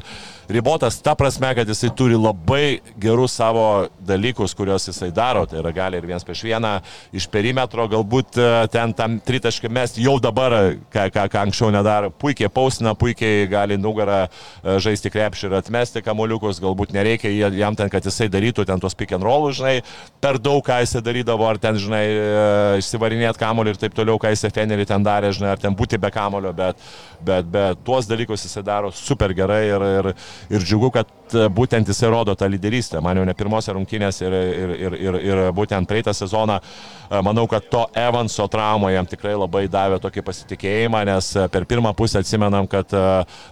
[0.49, 5.45] ribotas ta prasme, kad jisai turi labai gerus savo dalykus, kuriuos jisai daro.
[5.47, 6.73] Tai yra gali ir vienas prieš vieną
[7.17, 12.13] iš perimetro, galbūt e, ten tam tritaškį mes jau dabar, ką, ką, ką anksčiau nedaro,
[12.15, 17.91] puikiai pausina, puikiai gali nugarą e, žaisti krepšį ir atmesti kamoliukus, galbūt nereikia jam ten,
[17.93, 19.81] kad jisai darytų ten tuos pick and roll, žinai,
[20.23, 22.35] per daug, ką jisai darydavo, ar ten, žinai, e,
[22.83, 26.11] išsivarinėti kamolių ir taip toliau, ką jisai Fenerį ten darė, žinai, ar ten būti be
[26.13, 26.83] kamolio, bet,
[27.25, 30.11] bet, bet tuos dalykus jisai daro super gerai ir, ir,
[30.59, 33.01] ir džiugu, kad e, būtent jisai rodo tą lyderystę.
[33.05, 37.47] Man jau ne pirmose rungtynėse ir, ir, ir, ir, ir būtent praeitą sezoną e, manau,
[37.51, 42.69] kad to Evanso trauma jam tikrai labai davė tokį pasitikėjimą, nes per pirmą pusę atsimenam,
[42.71, 42.93] kad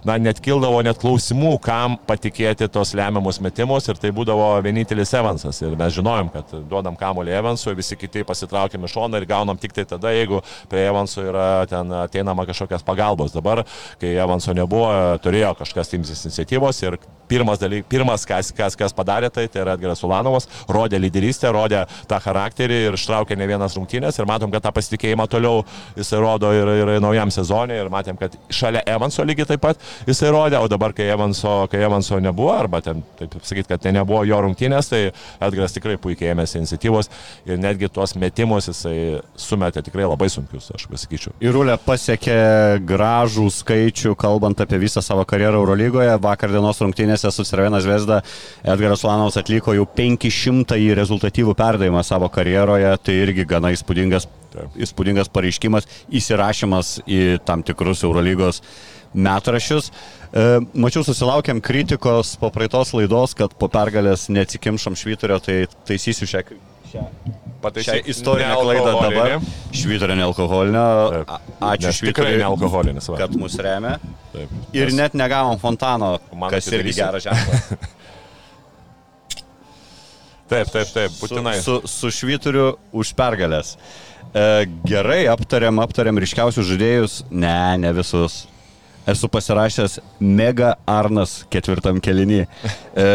[0.05, 2.34] na, net kildavo net klausimų, kam patikėti
[2.71, 5.61] tos lemiamus metimus ir tai būdavo vienintelis Evansas.
[5.61, 9.73] Ir mes žinojom, kad duodam kamolį Evansui, visi kiti pasitraukiam iš šoną ir gaunam tik
[9.75, 13.33] tai tada, jeigu prie Evanso yra ten ateinama kažkokios pagalbos.
[13.35, 13.63] Dabar,
[14.01, 14.89] kai Evanso nebuvo,
[15.23, 19.75] turėjo kažkas imtis iniciatyvos ir pirmas, dalyk, pirmas kas, kas, kas padarė tai, tai yra
[19.75, 24.65] Edgaras Ulanovas, rodė lyderystę, rodė tą charakterį ir ištraukė ne vienas rungtynės ir matom, kad
[24.65, 25.63] tą pasitikėjimą toliau
[25.97, 30.31] jisai rodo ir, ir naujam sezonui ir matėm, kad šalia Evanso lygiai taip pat jisai
[30.35, 34.23] rodė, o dabar, kai Evanso, kai Evanso nebuvo, arba ten, taip sakyti, kad tai nebuvo
[34.27, 35.01] jo rungtynės, tai
[35.43, 37.11] Edgaras tikrai puikiai ėmėsi iniciatyvos
[37.49, 41.35] ir netgi tuos metimus jisai sumetė tikrai labai sunkius, aš pasakyčiau.
[41.43, 42.37] Irulė pasiekė
[42.87, 46.15] gražų skaičių, kalbant apie visą savo karjerą Eurolygoje.
[46.23, 48.21] Vakar dienos rungtynėse su Cervena Zvezda
[48.63, 54.27] Edgaras Lanovas atliko jau 500 rezultatyvų perdavimą savo karjeroje, tai irgi gana įspūdingas,
[54.87, 58.61] įspūdingas pareiškimas, įsirašymas į tam tikrus Eurolygos
[59.15, 59.89] metrašius.
[60.35, 60.45] E,
[60.75, 66.45] mačiau, susilaukėm kritikos po praeitos laidos, kad po pergalės neatsikimšom švyturio, tai taisysiu šią,
[66.91, 67.09] šią
[67.65, 69.39] Šią istorinę klaidą dabar.
[69.73, 70.85] Švyturio nealkoholinio.
[71.59, 72.55] Ačiū Švyturio.
[73.17, 73.97] Kad mus remia.
[74.33, 74.97] Taip, ir nes...
[74.99, 76.15] net negavom fontano,
[76.51, 77.69] kas irgi geras ženklas.
[80.51, 81.55] taip, taip, taip, būtinai.
[81.63, 83.77] Su, su, su švyturiu už pergalės.
[84.29, 87.23] E, gerai, aptariam, aptariam ryškiausius žaidėjus.
[87.31, 88.43] Ne, ne visus.
[89.05, 92.45] Esu pasirašęs Mega Arnas ketvirtam kelinį.
[92.97, 93.09] E,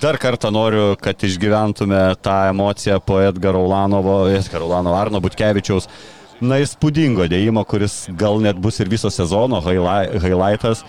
[0.00, 5.84] Dar kartą noriu, kad išgyventume tą emociją po Edgaro Ulanovo, Edgaro Ulanovo, Arno Butkevičiaus,
[6.40, 10.80] na, įspūdingo dėjimo, kuris gal net bus ir viso sezono highlightas.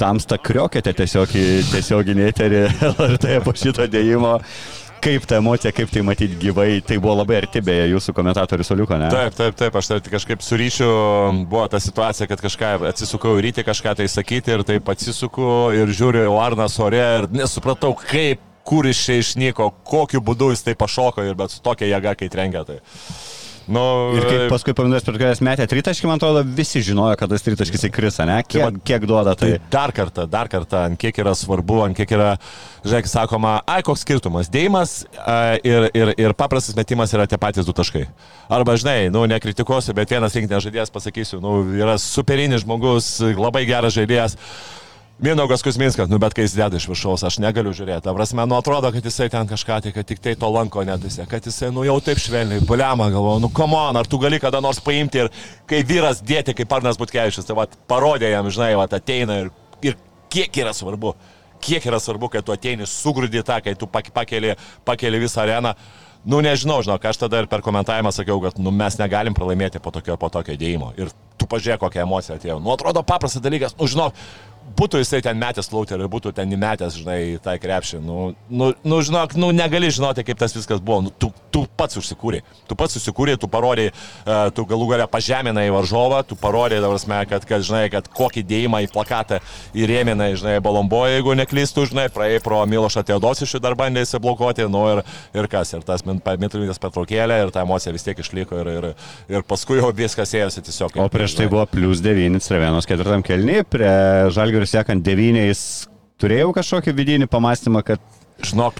[0.00, 2.62] Tamsta kriokėte tiesiog į tiesioginį eterį
[2.94, 4.38] LRT po šito dėjimo
[5.04, 8.96] kaip ta emocija, kaip tai matyti gyvai, tai buvo labai arti beje jūsų komentatorius Oliuko,
[9.00, 9.10] ne?
[9.12, 10.88] Taip, taip, taip, aš tai kažkaip su ryšiu
[11.50, 15.92] buvo ta situacija, kad kažką atsisukau į rytį kažką tai sakyti ir taip atsisuku ir
[15.92, 20.76] žiūriu į Arnas ore ir nesupratau, kaip, kur iš čia išnyko, kokiu būdu jis tai
[20.78, 22.64] pašoko ir bet su tokia jėga, kai trenkia.
[22.64, 22.80] Tai.
[23.64, 27.44] Nu, ir kaip paskui paminės per kurias metę tritaškį, man atrodo, visi žinojo, kad tas
[27.46, 28.36] tritaškis įkris, ne?
[28.44, 29.54] Kiek, kiek duoda tai?
[29.54, 29.70] tai?
[29.72, 32.34] Dar kartą, dar kartą, ant kiek yra svarbu, ant kiek yra,
[32.84, 34.52] žiūrėk, sakoma, ai, koks skirtumas.
[34.52, 34.94] Dėjimas
[35.64, 38.04] ir, ir, ir paprastas metimas yra tie patys du taškai.
[38.52, 43.96] Arba, žinai, nu, nekritikuosiu, bet vienas rinkinės žaidėjas pasakysiu, nu, yra superinis žmogus, labai geras
[43.96, 44.36] žaidėjas.
[45.18, 48.02] Minaugas Kusminskas, nu bet kai jis deda iš viršaus, aš negaliu žiūrėti.
[48.02, 51.28] Ta prasme, nu atrodo, kad jisai ten kažką, tai kad tik tai to lanko nedusė,
[51.30, 54.82] kad jisai, nu jau taip švelniai, buliama galvoju, nu komon, ar tu gali kada nors
[54.82, 55.30] paimti ir
[55.70, 59.52] kai vyras dėti, kaip Arnas Butkevičius, tai va, parodė jam, žinai, va, ateina ir,
[59.86, 59.94] ir
[60.34, 61.14] kiek yra svarbu,
[61.62, 65.76] kiek yra svarbu, kai tu ateini, sugrūdi tą, kai tu pakeli, pakeli visą areną.
[66.24, 69.92] Nu, nežinau, žinok, aš tada ir per komentavimą sakiau, kad nu, mes negalim pralaimėti po
[69.92, 70.94] tokio, po tokio dėjimo.
[70.96, 72.56] Ir tu pažiūrėk, kokia emocija atėjo.
[72.64, 74.16] Nu, atrodo paprastas dalykas, nu, žinok,
[74.78, 78.00] būtų jisai ten metęs lauterį ir būtų ten įmetęs, žinai, tą krepšį.
[78.04, 81.02] Nu, nu, nu, žinok, nu, negali žinoti, kaip tas viskas buvo.
[81.06, 82.42] Nu, tu, tu pats užsikūrė.
[82.68, 87.46] Tu pats užsikūrė, tu parodai, uh, tu galų galę pažeminai varžovą, tu parodai, prasme, kad,
[87.48, 89.40] kad, žinai, kad kokį dėjimą į plakatą
[89.76, 95.02] įrėminai, žinai, balomboje, jeigu neklystų, žinai, praėjai pro Milošą Teodosišį dar bandė įsiblokuoti, nu ir,
[95.36, 98.88] ir kas, ir tas minutės patraukėlė, ir ta emocija vis tiek išliko, ir, ir,
[99.36, 100.98] ir paskui jau viskas ėjosi tiesiog.
[101.02, 103.90] O prieš tai buvo plus 9 Trevenos ketvirtam kelniui, prie
[104.34, 105.60] Žalgio Žalgiriui sekant devyniais,
[106.22, 108.02] turėjau kažkokį vidinį pamastymą, kad...
[108.44, 108.76] Žinok,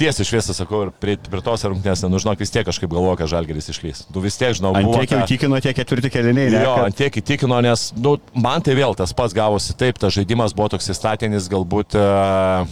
[0.00, 3.30] tiesiai šviesą sakau ir prie, prie tos rungtynės, nu žinok, vis tiek kažkaip galvoju, kad
[3.30, 4.00] Žalgeris išlys.
[4.10, 4.96] Tu vis tiek, žinau, buvo.
[4.98, 6.62] Tiek jau įtikino tie ketvirti keliniai, ne?
[6.64, 6.96] Jo, kad...
[6.98, 10.90] tiek įtikino, nes, nu, man tai vėl tas pats gavosi taip, tas žaidimas buvo toks
[10.90, 11.94] įstatinis, galbūt...
[11.94, 12.66] Uh,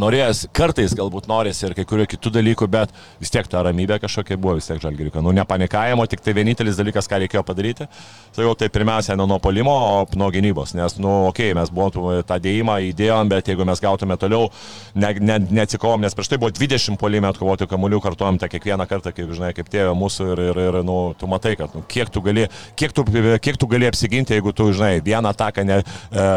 [0.00, 4.38] norėjęs, kartais galbūt norės ir kai kurių kitų dalykų, bet vis tiek ta ramybė kažkokia
[4.38, 5.22] buvo, vis tiek žalgiriuka.
[5.24, 7.88] Nu, nepanikavimo, tik tai vienintelis dalykas, ką reikėjo padaryti,
[8.38, 10.74] jau tai pirmiausia ne nuo polimo, o nuo gynybos.
[10.78, 14.50] Nes, nu, okei, okay, mes buvom tą dėjimą įdėjom, bet jeigu mes gautume toliau,
[14.94, 19.12] ne, ne, neatsikovom, nes prieš tai buvo 20 polime atkovoti kamuolių, kartuojam tą kiekvieną kartą,
[19.16, 22.22] kaip, žinai, kaip tėvė mūsų ir, ir, ir nu, tu matai, kad nu, kiek, tu
[22.24, 22.46] gali,
[22.78, 23.04] kiek, tu,
[23.42, 26.28] kiek tu gali apsiginti, jeigu tu, žinai, vieną ataką ne, e,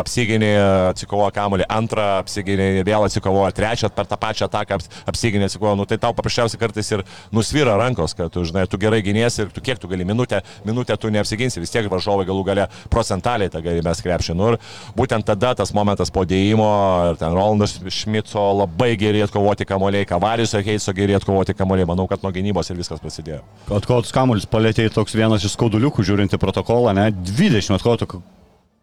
[0.00, 0.52] apsiginį,
[0.92, 5.78] atsikovo kamuolį, antrą apsiginį, vėl vėl atsikovoja, trečią per tą pačią ataką aps, apsiginė atsikovoja,
[5.78, 9.52] nu, tai tau paprasčiausiai kartais ir nusvyra rankos, kad tu, žinai, tu gerai giniesi ir
[9.54, 13.62] tu kiek tu gali minutę, minutę tu neapsiginsi, vis tiek varžovai galų gale procentaliai tą
[13.64, 14.36] gali mes krepšį.
[14.36, 14.58] Nu, ir
[14.96, 16.70] būtent tada tas momentas po dėjimo,
[17.12, 22.24] ir ten Rolandas Šmico labai geriai atkovoti kamuoliai, Kavarius Heiso geriai atkovoti kamuoliai, manau, kad
[22.24, 23.40] nuo gynybos ir viskas prasidėjo.
[23.70, 27.10] Atkovotas kamuolis palėtė toks vienas iš skauduliukų žiūrinti protokolą, ne?
[27.10, 28.20] 20 atkovotų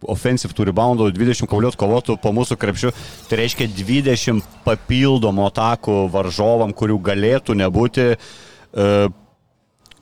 [0.06, 2.92] offensive tų reboundų, 20 kauliot kovotų po mūsų krepšių,
[3.30, 8.08] tai reiškia 20 papildomų atakų varžovam, kurių galėtų nebūti.
[8.14, 8.88] E,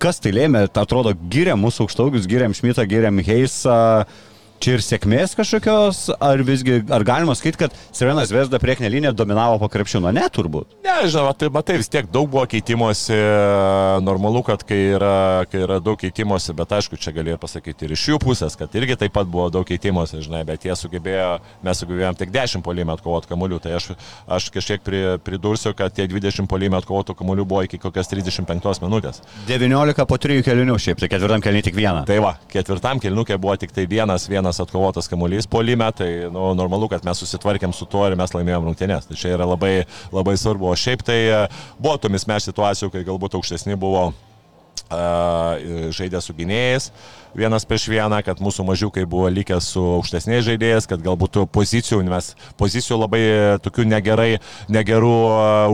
[0.01, 4.05] kas tai lėmė, atrodo, giriam mūsų aukštaugius, giriam Šmitą, giriam Heisą.
[4.63, 9.59] Čia ir sėkmės kažkokios, ar visgi, ar galima skaityti, kad Sirenas Vesda priekinė linija dominavo
[9.61, 10.09] po krepšino?
[10.15, 10.77] Ne, turbūt.
[10.85, 13.17] Ne, žinoma, tai matai, vis tiek daug buvo keitimosi,
[14.05, 18.05] normalu, kad kai yra, kai yra daug keitimosi, bet aišku, čia galėjau pasakyti ir iš
[18.13, 21.27] jų pusės, kad irgi taip pat buvo daug keitimosi, žinai, bet jie sugebėjo,
[21.67, 23.91] mes sugebėjom tik 10 polimę atkovoti kamuolių, tai aš,
[24.25, 29.21] aš kažkiek pri, pridursiu, kad tie 20 polimę atkovotų kamuolių buvo iki kokios 35 minutės.
[29.51, 32.05] 19 po 3 kelinių šiaip, tai ketvirtam keliniui tik vieną.
[32.09, 36.53] Tai va, ketvirtam keliniukė buvo tik tai vienas, vienas vienas atkovotas kamuolys polime, tai nu,
[36.53, 39.07] normalu, kad mes susitvarkėm su tuo ir mes laimėjom rungtynės.
[39.09, 40.69] Tai čia yra labai, labai svarbu.
[40.69, 41.39] O šiaip tai e,
[41.81, 44.11] buvo tomis mes situacijų, kai galbūt aukštesni buvo
[44.89, 46.91] žaidė su gynėjais
[47.35, 52.31] vienas prieš vieną, kad mūsų mažiukai buvo likę su aukštesniais žaidėjais, kad galbūt pozicijų, mes
[52.59, 53.21] pozicijų labai
[53.63, 54.39] tokių negerai,
[54.71, 55.15] negerų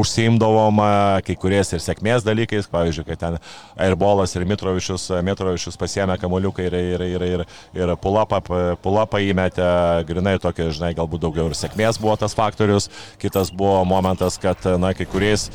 [0.01, 0.81] užsiimdavom
[1.27, 3.37] kai kuriais ir sėkmės dalykais, pavyzdžiui, kad ten
[3.77, 7.45] Airbolas ir Mitrovičius, Mitrovičius pasiemė kamoliuką ir, ir, ir, ir,
[7.77, 8.41] ir pulapą,
[8.81, 9.67] pulapą įmetė,
[10.09, 12.89] grinai tokia, žinai, galbūt daugiau ir sėkmės buvo tas faktorius,
[13.21, 15.51] kitas buvo momentas, kad, na, kai kuriais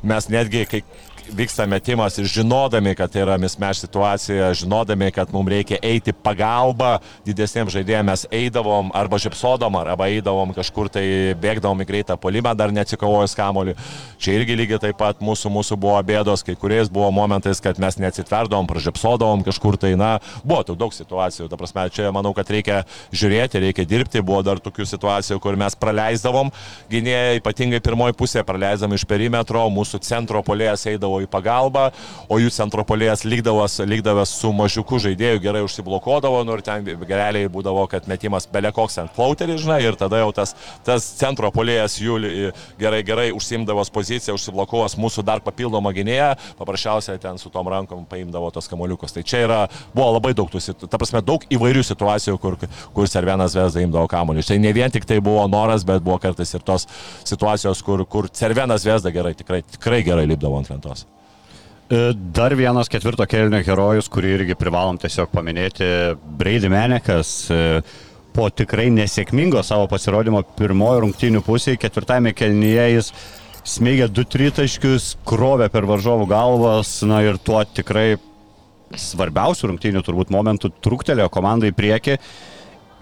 [0.00, 0.80] mes netgi, kai
[1.36, 6.98] vyksta metimas ir žinodami, kad tai yra mismeš situacija, žinodami, kad mums reikia eiti pagalbą
[7.26, 11.04] didesniems žaidėjams, mes eidavom arba žipsodom, arba eidavom kažkur tai
[11.40, 13.76] bėgdavom į greitą polimą, dar neatsikovojus kamoliu.
[14.20, 17.98] Čia irgi lygiai taip pat mūsų, mūsų buvo bėdos, kai kuriais buvo momentais, kad mes
[18.00, 21.48] neatsitverdavom, pražipsodavom kažkur tai, na, buvo daug situacijų.
[21.50, 24.24] Ta prasme, čia manau, kad reikia žiūrėti, reikia dirbti.
[24.24, 26.50] Buvo dar tokių situacijų, kur mes praleisdavom
[26.90, 31.90] gynėjai, ypatingai pirmoji pusė praleisdavom iš perimetro, mūsų centro polėjas eidavo į pagalbą,
[32.28, 37.86] o jų centropolėjas lygdavas, lygdavas su mažiuku žaidėju, gerai užsiblokuodavo, nu ir ten realiai būdavo,
[37.90, 40.54] kad metimas belekoks ant flauterį, žinai, ir tada jau tas,
[40.86, 47.38] tas centropolėjas jų li- gerai, gerai užsimdavos poziciją, užsiblokuos mūsų dar papildomą gynėją, paprasčiausiai ten
[47.38, 49.12] su tom rankom paimdavo tos kamoliukus.
[49.16, 49.60] Tai čia yra,
[49.94, 52.56] buvo labai daug tų, situ- ta prasme, daug įvairių situacijų, kur,
[52.94, 54.46] kur Cervenas Vesda imdavo kamolius.
[54.50, 56.86] Tai ne vien tik tai buvo noras, bet buvo kartais ir tos
[57.24, 61.06] situacijos, kur, kur Cervenas Vesda gerai, tikrai, tikrai gerai lipdavo ant lentos.
[61.90, 65.88] E, Dar vienas ketvirto kelnio herojus, kurį irgi privalom tiesiog paminėti,
[66.38, 67.50] Brady Menekas.
[67.50, 67.82] e,
[68.30, 73.08] Po tikrai nesėkmingo savo pasirodymo pirmojo rungtinių pusėje, ketvirtame kelnyje jis
[73.66, 78.20] smėgė du tritaškius, krovė per varžovų galvas, na ir tuo tikrai
[78.94, 82.16] svarbiausių rungtinių turbūt momentų truktelėjo komandai į priekį.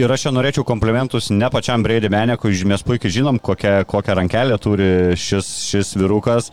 [0.00, 4.56] Ir aš čia norėčiau komplementus ne pačiam Brady Menekui, mes puikiai žinom, kokią, kokią rankelę
[4.56, 6.48] turi šis, šis virukas.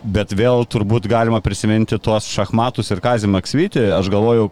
[0.00, 3.82] Bet vėl turbūt galima prisiminti tuos šachmatus ir Kazį Maksvitį.
[3.92, 4.48] Aš galvoju,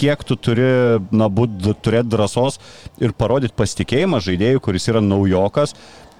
[0.00, 0.68] kiek tu turi,
[1.12, 2.56] na, būt, turėti drąsos
[3.02, 5.76] ir parodyti pasitikėjimą žaidėjui, kuris yra naujokas,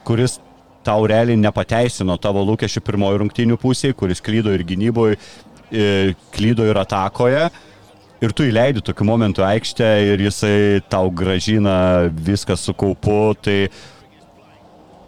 [0.06, 0.38] kuris
[0.86, 5.16] tau realiai nepateisino tavo lūkesčių pirmojo rungtinių pusėje, kuris klydo ir gynyboje,
[6.36, 7.48] klydo ir atakoje.
[8.24, 13.66] Ir tu įleidi tokiu momentu aikštę ir jisai tau gražina viską su kaupu, tai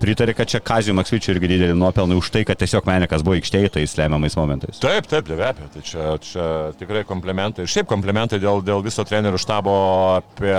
[0.01, 3.74] pritarė, kad čia Kazijų Maksvyčiui irgi didelį nuopelną už tai, kad tiesiog Menekas buvo aikštėje
[3.76, 4.80] tais lemiamais momentais.
[4.82, 5.68] Taip, taip, abejo.
[5.74, 6.49] Tai čia, čia
[6.80, 7.66] tikrai komplementai.
[7.66, 9.76] Ir šiaip komplementai dėl, dėl viso trenerių štabo
[10.18, 10.55] apie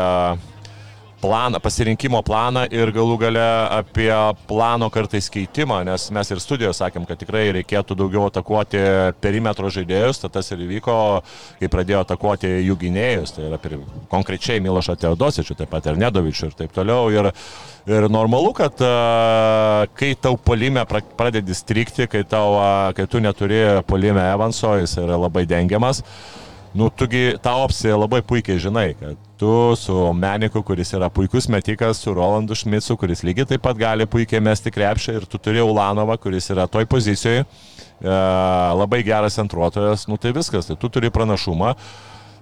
[1.21, 3.43] planą, pasirinkimo planą ir galų gale
[3.75, 4.09] apie
[4.49, 8.81] plano kartais keitimą, nes mes ir studijoje sakėm, kad tikrai reikėtų daugiau atakuoti
[9.21, 10.95] perimetro žaidėjus, tad tas ir įvyko,
[11.59, 13.77] kai pradėjo atakuoti jų gynėjus, tai yra per,
[14.11, 17.11] konkrečiai Milošą Teodosičių, taip pat ir Nedovičių ir taip toliau.
[17.13, 17.31] Ir,
[17.89, 18.79] ir normalu, kad
[19.99, 22.57] kai tau polime pra- pradedi strikti, kai, tau,
[22.95, 26.03] kai tu neturi polime Evanso, jis yra labai dengiamas.
[26.73, 31.97] Nu, tugi tą opciją labai puikiai žinai, kad tu su Meniku, kuris yra puikus metikas,
[32.03, 36.19] su Rolandu Šmicu, kuris lygiai taip pat gali puikiai mesti krepšį ir tu turi Ulanovą,
[36.21, 38.13] kuris yra toj pozicijoje, e,
[38.77, 41.73] labai geras centruotojas, nu tai viskas, tai tu turi pranašumą.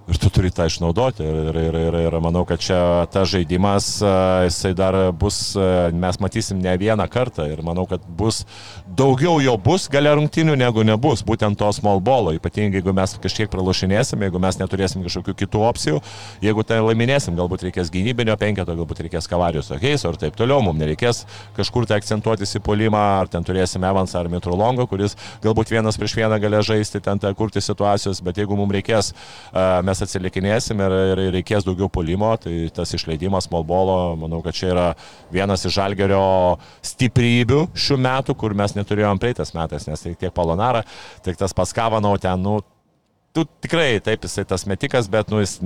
[0.08, 1.20] Ir tu turi tą išnaudoti.
[1.20, 2.78] Ir, ir, ir, ir manau, kad čia
[3.12, 3.98] tas žaidimas,
[4.46, 5.52] jisai dar bus,
[5.92, 7.44] mes matysim ne vieną kartą.
[7.52, 8.46] Ir manau, kad bus
[8.88, 11.20] daugiau jo bus gale rungtinių negu nebus.
[11.28, 12.32] Būtent to small bolo.
[12.32, 16.00] Ypatingai jeigu mes kažkiek pralašinėsim, jeigu mes neturėsim kažkokių kitų opcijų.
[16.46, 20.64] Jeigu tai laiminėsim, galbūt reikės gynybinio penketo, galbūt reikės kavarijos okeiso ir taip toliau.
[20.64, 21.24] Mums nereikės
[21.58, 26.16] kažkur tai akcentuotis į polimą, ar ten turėsim Evansą ar Mitrolongo, kuris galbūt vienas prieš
[26.22, 29.12] vieną galės žaisti, ten kurti situacijos, bet jeigu mums reikės,
[29.52, 34.70] a, mes atsilikinėsim ir, ir reikės daugiau polimo, tai tas išleidimas Molbolo, manau, kad čia
[34.72, 34.86] yra
[35.34, 40.84] vienas iš žalgerio stiprybių šių metų, kur mes neturėjom praeitas metais, nes tai tiek Polonara,
[41.24, 42.60] tiek tas Paskavanau ten, nu,
[43.38, 45.56] tu tikrai, taip, jisai tas metikas, bet, nu, jis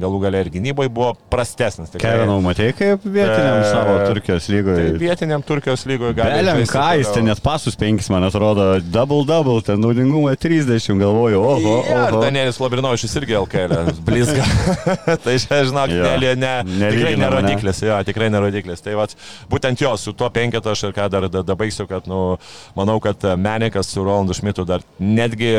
[0.00, 1.88] galų gale ir gynyboje buvo prastesnis.
[1.94, 2.12] tikrai.
[2.18, 4.86] Kevinau, matei, kaip vietiniam E, savo Turkijos Tai lygoje.
[5.00, 6.36] vietiniam Turkijos lygoje gali.
[6.40, 11.40] Beliam ką, jis ten net pasus penkis, man atrodo, double double, ten naudingumą 30, galvoju,
[11.40, 12.22] oho, Ja, ir oho.
[12.24, 14.44] Danielis Labrinovičius irgi LKL, blizga.
[15.24, 16.04] tai čia, žinok, Jo.
[16.20, 17.42] ne, ne, ne, tikrai Nelyginam, ne?
[17.42, 18.84] nerodiklis, jo, tikrai nerodiklis.
[18.84, 19.16] Tai vat,
[19.50, 22.36] būtent jo, su tuo penketu aš ir ką dar da- dabaigsiu, kad, nu,
[22.76, 25.54] manau, kad Menikas su Rolandu Šmitu dar netgi,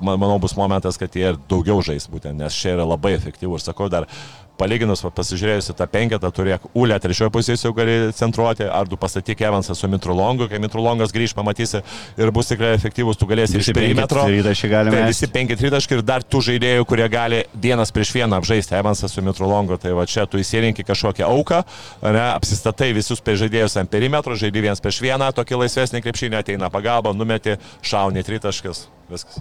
[0.00, 3.64] manau, bus momentas, kad jie ir daugiau žais būtent, nes čia yra labai efektyvų ir
[3.64, 4.08] sakau dar.
[4.58, 9.76] Palyginus, pasižiūrėjus į tą penketą, turėk Ulę trečiojo pozicijoje gali centruoti, ar tu pastatyk Evansą
[9.78, 11.78] su Mitrolongu, kai Mitrolongas grįž, pamatysi
[12.18, 14.24] ir bus tikrai efektyvus, tu galėsi iš perimetro.
[14.26, 14.42] penki
[14.96, 19.14] Tai visi 5 tritaškai ir dar tų žaidėjų, kurie gali vienas prieš vieną apžaisti, Evansas
[19.14, 21.60] su Mitrolongu, tai va čia tu įsirinki kažkokią auką,
[22.08, 27.14] ne, apsistatai visus žaidėjus ant perimetro, žaidži vienas prieš vieną, tokį laisvesnį krepšinį ateina pagalba,
[27.14, 29.38] numeti, šauni tritaškas, viskas.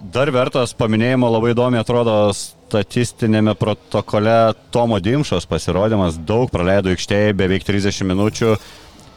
[0.00, 7.66] Dar vertas paminėjimo labai įdomi atrodo statistinėme protokole Tomo Dimšos pasirodymas, daug praleido aikštėje, beveik
[7.68, 8.54] 30 minučių,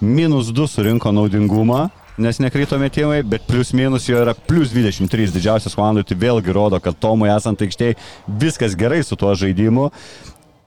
[0.04, 1.86] minus 2 surinko naudingumą,
[2.20, 6.82] nes nekrito metimai, bet plus minus jo yra plus 23 didžiausias komandų, tai vėlgi rodo,
[6.84, 7.96] kad Tomui esant aikštėje
[8.28, 9.88] viskas gerai su tuo žaidimu.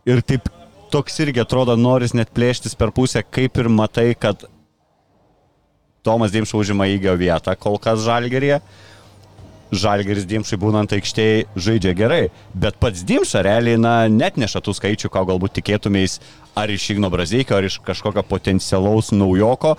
[0.08, 0.48] Ir taip
[0.96, 4.48] toks irgi atrodo noris net plėštis per pusę, kaip ir matai, kad
[6.00, 8.62] Tomas Dimšas užima įgio vietą kol kas žalgerėje.
[9.74, 12.22] Žalgeris Dimšai būnant aikštėje žaidžia gerai,
[12.54, 16.20] bet pats Dimša realiai na, net neša tų skaičių, ką galbūt tikėtumės
[16.56, 19.74] ar iš Igno Brazeikio, ar iš kažkokio potencialaus naujoko.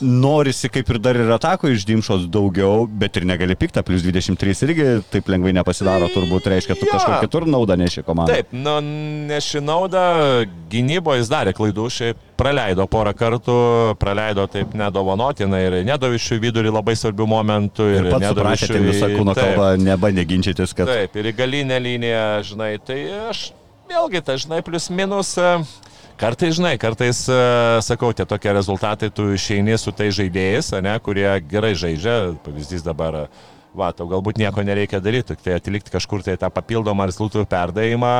[0.00, 4.64] Norisi kaip ir dar ir atako iš Dimšos daugiau, bet ir negali piktą, plus 23
[4.66, 6.92] irgi taip lengvai nepasidaro, turbūt reiškia, tu Jo.
[6.96, 8.40] kažkur kitur naudą neši komandai.
[8.42, 8.74] Taip, nu,
[9.30, 10.02] neši naudą,
[10.72, 13.56] gynyboje jis darė klaidų, šiaip praleido porą kartų,
[14.02, 17.88] praleido taip nedovanotinai ir nedovišių vidurį labai svarbių momentų.
[17.94, 20.90] Ir pats suprasite, Nedovišiui- visą kūno kalbą nebandė ginčytis, kad...
[20.90, 23.52] Taip, ir į galinę liniją, žinai, tai aš
[23.90, 25.36] vėlgi, tai žinai, plus minus.
[25.38, 25.62] e,
[26.16, 27.38] Kartais, žinai, kartais, e,
[27.82, 33.24] sakau, tie tokie rezultatai, tu išeini su tai žaidėjais, ne, kurie gerai žaidžia, pavyzdys dabar,
[33.24, 38.12] e, va, tau galbūt nieko nereikia daryti, tai atlikti kažkur tai tą papildomą rezultatų perdavimą,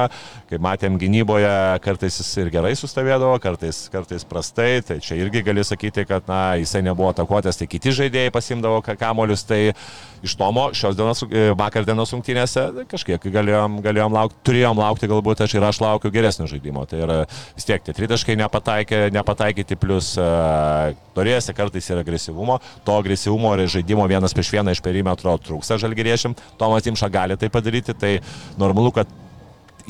[0.51, 1.53] kaip matėm gynyboje,
[1.85, 6.41] kartais jis ir gerai sustovėdavo, kartais, kartais prastai, tai čia irgi gali sakyti, kad, na,
[6.61, 9.63] jisai nebuvo atakuotas, tai kiti žaidėjai pasimdavo ka- kamolius, tai
[10.25, 15.45] iš Tomo šios dienos, e, vakar dienos rungtynėse kažkiek galėjom, galėjom laukti, turėjom laukti, galbūt
[15.45, 16.87] aš ir aš laukiu geresnio žaidimo.
[16.89, 22.97] Tai yra vis tiek tie tritaškai nepataikė, nepataikyti, plus uh, norėjusi kartais ir agresyvumo, to
[22.97, 27.97] agresyvumo ir žaidimo vienas prieš vieną iš perimetro trūksta žalgyriešiam, Tomas Timša gali tai padaryti,
[27.97, 28.17] tai
[28.61, 29.11] normalu, kad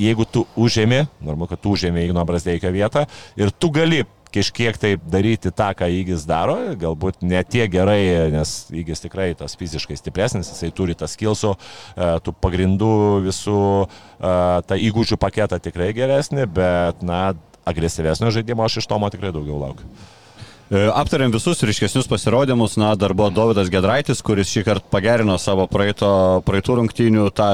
[0.00, 3.06] jeigu tu užėmi, normalu, kad tu užėmi Igno Brasdeikio vietą
[3.38, 4.02] ir tu gali
[4.34, 9.54] kažkiek tai daryti tą, ką Įgis daro, galbūt ne tiek gerai, nes Įgis tikrai tas
[9.58, 11.54] fiziškai stipresnis, jisai turi tas kilsų,
[11.94, 12.94] tų pagrindų
[13.28, 14.34] visų, e,
[14.66, 17.28] tą įgūdžių paketą tikrai geresnį, bet, na,
[17.64, 19.86] agresyvesnio žaidimo aš iš Tomo tikrai daugiau laukiu.
[20.72, 25.66] E, Aptarėm visus ryškesnius pasirodymus, na, dar buvo Davidas Gedraitis, kuris šį kartą pagerino savo
[25.68, 26.08] praeito,
[26.46, 27.48] praeitų rungtynių tą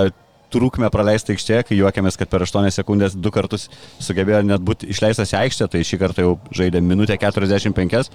[0.54, 3.68] trūkmę praleistą aikštėje, kai juokėmės, kad per 8 sekundės du kartus
[4.02, 8.10] sugebėjo net būti išleistas į aikštę, tai šį kartą jau žaidė minutę 45.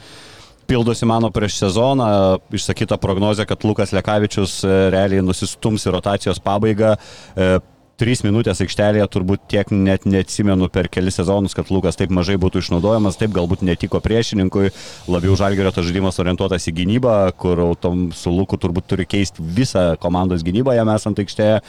[0.66, 2.08] Pildosi mano prieš sezoną,
[2.56, 6.96] išsakyta prognozija, kad Lukas Lekavičius e, realiai nusistums į rotacijos pabaigą.
[7.36, 7.50] E,
[7.96, 12.60] Trys minutės aikštelėje turbūt tiek net neatsimenu per kelis sezonus, kad Lukas taip mažai būtų
[12.60, 14.74] išnaudojamas, taip galbūt netiko priešininkui,
[15.08, 19.94] labiau žalgerio tas žaidimas orientuotas į gynybą, kur autom su Luku turbūt turi keisti visą
[20.04, 21.62] komandos gynybą jam esant aikštėje.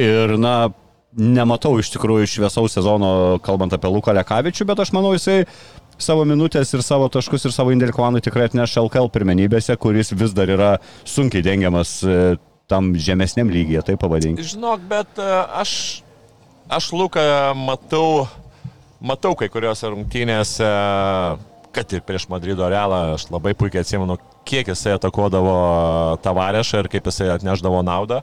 [0.00, 0.54] Ir na,
[1.18, 3.10] nematau iš tikrųjų šviesaus sezono,
[3.44, 5.42] kalbant apie Luką Lekavičių, bet aš manau jisai
[5.98, 10.34] savo minutės ir savo taškus ir savo indėlį komandai tikrai atneš LKL pirmenybėse, kuris vis
[10.36, 12.20] dar yra sunkiai dengiamas e,
[12.68, 14.44] tam žemesniam lygyje, tai pavadinkime.
[14.44, 15.72] Žinok, bet e, aš,
[16.68, 17.24] aš Luką
[17.56, 18.28] matau,
[19.00, 20.68] matau kai kuriuose rungtynėse,
[21.72, 25.56] kad ir prieš Madrido realą, aš labai puikiai atsimenu, kiek jisai atakuodavo
[26.24, 28.22] tavarešą ir kaip jisai atneždavo naudą.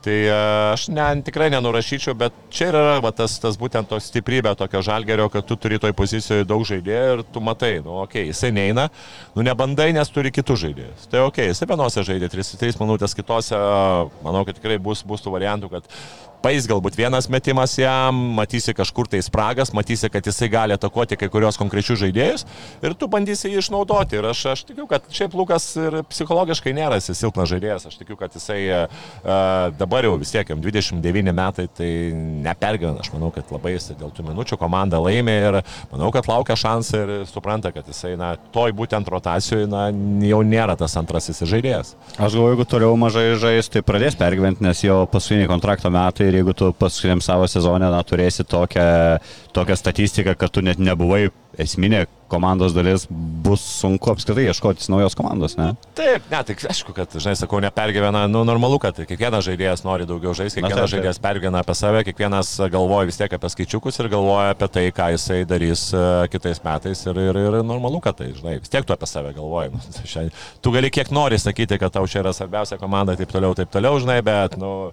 [0.00, 0.32] Tai e,
[0.72, 5.26] aš ne, tikrai nenurašyčiau, bet čia yra va, tas, tas būtent to stiprybė tokio žalgerio,
[5.32, 8.88] kad tu turi toj pozicijoje daug žaidėjų ir tu matai, nu, okei, okay, jisai neina,
[9.36, 11.04] nu, nebandai, nes turi kitus žaidėjus.
[11.12, 13.60] Tai okei, okay, jisai vienose žaidė 3-3 minutės, kitose,
[14.24, 15.92] manau, kad tikrai bus, bus tų variantų, kad
[16.40, 21.28] Pais galbūt vienas metimas jam, matysi kažkur tai spragas, matysi, kad jisai gali atakuoti kai
[21.28, 22.46] kurios konkrečius žaidėjus
[22.80, 24.16] ir tu bandysi jį išnaudoti.
[24.16, 27.84] Ir aš, aš tikiu, kad šiaip Lukas ir psichologiškai nėra jis silpnas žaidėjas.
[27.90, 29.02] Aš tikiu, kad jisai uh,
[29.76, 31.90] dabar jau vis tiek, jam 29 metai, tai
[32.46, 33.04] nepergyvena.
[33.04, 35.60] Aš manau, kad labai jisai dėl tų minučių komanda laimė ir
[35.92, 39.90] manau, kad laukia šansą ir supranta, kad jisai, na, toj būtent rotacijoje, na,
[40.24, 41.92] jau nėra tas antrasis žaidėjas.
[42.16, 46.40] Aš galvoju, jeigu toliau mažai žais, tai pradės pergyventi, nes jo paskutiniai kontrakto metai ir
[46.40, 48.86] jeigu tu paskutiniam savo sezonę na, turėsi tokią,
[49.56, 51.28] tokią statistiką, kad tu net nebuvai
[51.58, 55.72] esminė komandos dalis, bus sunku apskritai ieškotis naujos komandos, ne?
[55.98, 60.34] Taip, ne, tai aišku, kad, žinai, sakau, nepergyvena, nu, normalu, kad kiekvienas žaidėjas nori daugiau
[60.38, 60.94] žaisti, kiekvienas taip, taip.
[60.94, 65.10] žaidėjas pergyvena apie save, kiekvienas galvoja vis tiek apie skaičiukus ir galvoja apie tai, ką
[65.16, 68.94] jisai darys e, kitais metais ir, ir, ir normalu, kad tai, žinai, vis tiek tu
[68.94, 69.74] apie save galvoji.
[69.74, 70.26] Nu,
[70.62, 73.98] tu gali kiek nori sakyti, kad tau čia yra svarbiausia komanda, taip toliau, taip toliau,
[74.02, 74.92] žinai, bet, nu,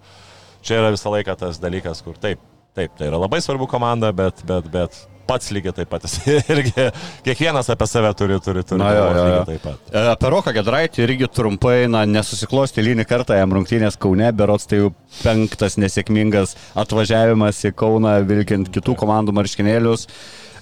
[0.68, 2.42] čia yra visą laiką tas dalykas, kur taip,
[2.78, 6.06] taip, tai yra labai svarbu komanda, bet, bet, bet pats lygiai taip pat.
[6.08, 6.88] jis Irgi
[7.26, 8.80] kiekvienas apie save turi, turi, turi.
[8.82, 9.42] Na, jo, jo, jo.
[9.50, 9.90] taip pat.
[9.92, 14.82] E, Apie Roką Gedraitį irgi trumpai, na, nesusiklosti lyni kartą jam rungtynės Kaune, berots tai
[14.82, 20.08] jau penktas nesėkmingas atvažiavimas į Kauną, vilkint kitų komandų marškinėlius.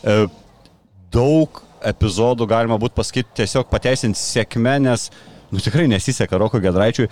[0.01, 0.25] E,
[1.15, 5.05] Daug epizodų galima būtų pasakyti tiesiog pateisinti sėkmę, nes,
[5.53, 7.07] nu, tikrai nesiseka Roko Gedraičiui.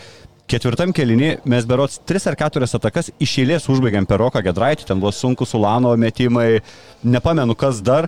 [0.54, 5.00] Ketvirtam kelinį mes berots 3 ar 4 atakas iš eilės užbaigėm per Roką Gedraitį, ten
[5.02, 6.60] buvo sunku Sulano metimai,
[7.02, 8.06] nepamenu kas dar,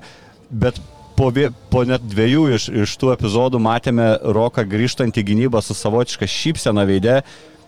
[0.52, 0.78] bet
[1.18, 1.32] po,
[1.74, 6.86] po net dviejų iš, iš tų epizodų matėme Roką grįžtant į gynybą su savotiška šypsena
[6.86, 7.16] veidė,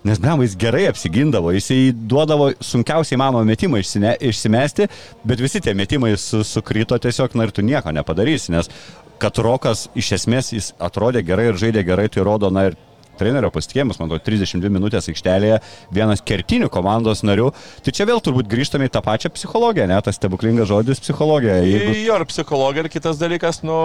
[0.05, 4.91] nes blem, jis gerai apsigindavo, jisai duodavo sunkiausiai mano metimą išsine, išsimesti,
[5.25, 8.69] bet visi tie metimai su, sukrito tiesiog, na ir tu nieko nepadarysi, nes
[9.17, 12.77] kad Rokas iš esmės jis atrodė gerai ir žaidė gerai, tai rodo, na ir
[13.19, 15.61] trenerio pasitikėjimas, man atrodo, 32 minutės aikštelėje,
[15.93, 17.51] vienas kertinių komandos narių.
[17.85, 21.59] Tai čia vėl turbūt grįžtame į tą pačią psichologiją, ne, tas stebuklingas žodis psichologija.
[21.65, 21.97] Jeigu...
[22.03, 23.77] Jo, ir psichologija, ir kitas dalykas, nu,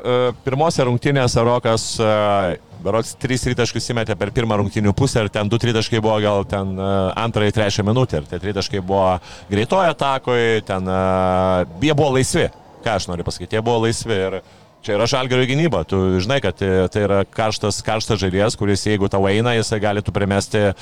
[0.00, 2.14] e, pirmose rungtynėse Rokas e,
[2.86, 6.76] Berots 3 tritaškus įmetė per pirmą rungtynių pusę ir ten 2 tritaškai buvo gal ten
[6.76, 9.16] uh, antrąjį, trečią minutę ir tie tritaškai buvo
[9.50, 12.46] greitoje atakoje, ten uh, jie buvo laisvi.
[12.84, 14.38] Ką aš noriu pasakyti, jie buvo laisvi ir
[14.84, 19.08] Čia yra žalgerio gynyba, tu žinai, kad e, tai yra karštas, karštas žaidėjas, kuris jeigu
[19.10, 20.74] tau eina, jisai gali tu primesti e,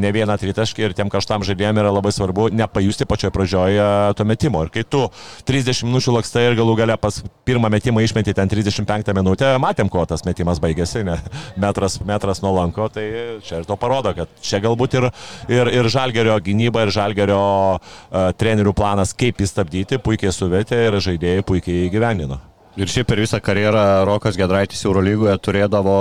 [0.00, 4.62] ne vieną tritaškį ir tiem karštam žaidėjim yra labai svarbu nepajusti pačioje pradžioje to metimo.
[4.64, 5.02] Ir kai tu
[5.48, 10.06] 30 minučių lakstai ir galų gale pas pirmą metimą išmeti ten 35 minutę, matėm, kuo
[10.08, 11.18] tas metimas baigėsi, ne?
[11.60, 13.04] metras, metras nuo lanko, tai
[13.44, 15.08] čia ir to parodo, kad čia galbūt ir,
[15.52, 17.42] ir, ir žalgerio gynyba, ir žalgerio
[17.76, 22.40] uh, trenerių planas, kaip jį stabdyti, puikiai suvetė ir žaidėjai puikiai įgyvendino.
[22.80, 25.96] Ir šiaip per visą karjerą Rokas Gedraitis Eurolygoje turėdavo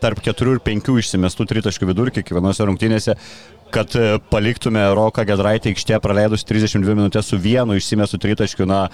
[0.00, 3.16] tarp 4 ir 5 išsimestų tritaškių vidurkį kiekvienose rungtynėse,
[3.74, 8.86] kad e, paliktume Roką Gedraitį aikštėje praleidus 32 minutės su vienu išsimestų tritaškiu, na,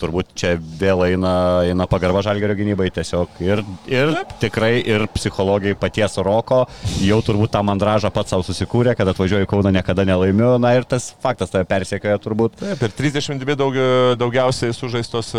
[0.00, 1.32] turbūt čia vėl eina,
[1.68, 3.40] eina pagarba žalgerio gynybai tiesiog.
[3.44, 6.62] Ir, ir tikrai ir psichologai paties Roko
[7.04, 10.54] jau turbūt tą mandražą pats savo susikūrė, kad atvažiuoju Kauną niekada nelaimiu.
[10.62, 12.58] Na ir tas faktas tave persiekioja turbūt.
[12.60, 13.78] Taip, ir 32 daug,
[14.20, 15.32] daugiausiai, sužaistos,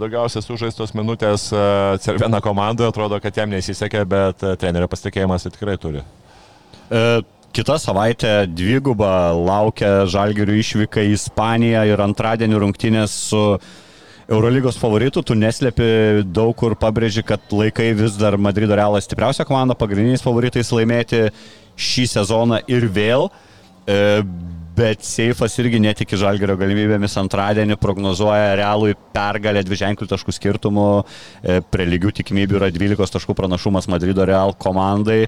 [0.00, 1.64] daugiausiai sužaistos minutės e,
[2.04, 6.04] Cervena komandoje, atrodo, kad jam nesisekė, bet e, trenerio pasitikėjimas tikrai turi.
[6.90, 7.06] E,
[7.54, 13.42] Kita savaitė dviguba laukia Žalgirių išvyka į Ispaniją ir antradienį rungtynės su
[14.24, 15.86] Eurolygos favoritų, tu neslėpi
[16.24, 21.26] daug kur pabrėži, kad laikai vis dar Madrido Realas stipriausia komanda, pagrindiniais favoritais laimėti
[21.76, 23.28] šį sezoną ir vėl.
[23.84, 24.22] E,
[24.74, 30.88] bet Seifas irgi netiki žalgerio galimybėmis antradienį, prognozuoja realui pergalę dviženklių taškų skirtumų,
[31.44, 35.26] e, prie lygių tikimybių yra 12 taškų pranašumas Madrido Real komandai.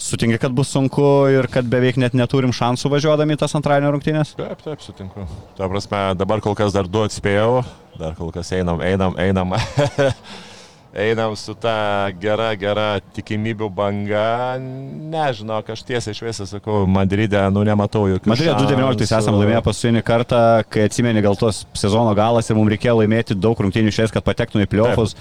[0.00, 4.32] Sutinki, kad bus sunku ir kad beveik net neturim šansų važiuodami tas antradienio rungtynės?
[4.38, 5.26] Taip, taip, sutinku.
[5.58, 7.60] Tuo prasme, dabar kol kas dar du atspėjau,
[8.00, 9.52] dar kol kas einam, einam, einam.
[10.94, 14.58] einam su ta gera, gera tikimybių banga.
[14.60, 18.30] Nežinau, aš tiesiai šviesiai sakau, Madride, nu nematau jokių.
[18.32, 22.98] Madride 2019 esame laimėję paskutinį kartą, kai atsimeni gal tos sezono galas ir mums reikėjo
[23.00, 25.16] laimėti daug rungtynių šiais, kad patektume į pliofus.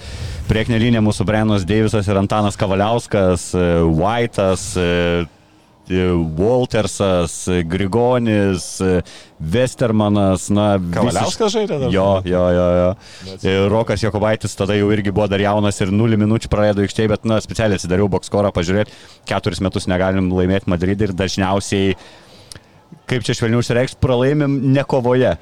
[0.52, 3.52] Priekinė linija mūsų Brenos Deivisas ir Antanas Kavaliauskas,
[3.88, 4.72] White'as
[5.90, 8.68] Waltersas, Grigonis,
[9.42, 10.76] Westermanas, na...
[10.94, 11.94] Kavaliauskas žaidė dar?
[11.94, 12.68] Jo, jo, jo.
[13.42, 13.56] jo.
[13.72, 17.42] Rokas Jokubaitis tada jau irgi buvo dar jaunas ir 0 minučių praleido aikštėje, bet, na,
[17.44, 18.96] specialiai atsidariau bokskorą pažiūrėti,
[19.30, 21.98] keturis metus negalim laimėti Madridą ir dažniausiai,
[23.10, 25.36] kaip čia švelniau išreikšti, pralaimim ne kovoje.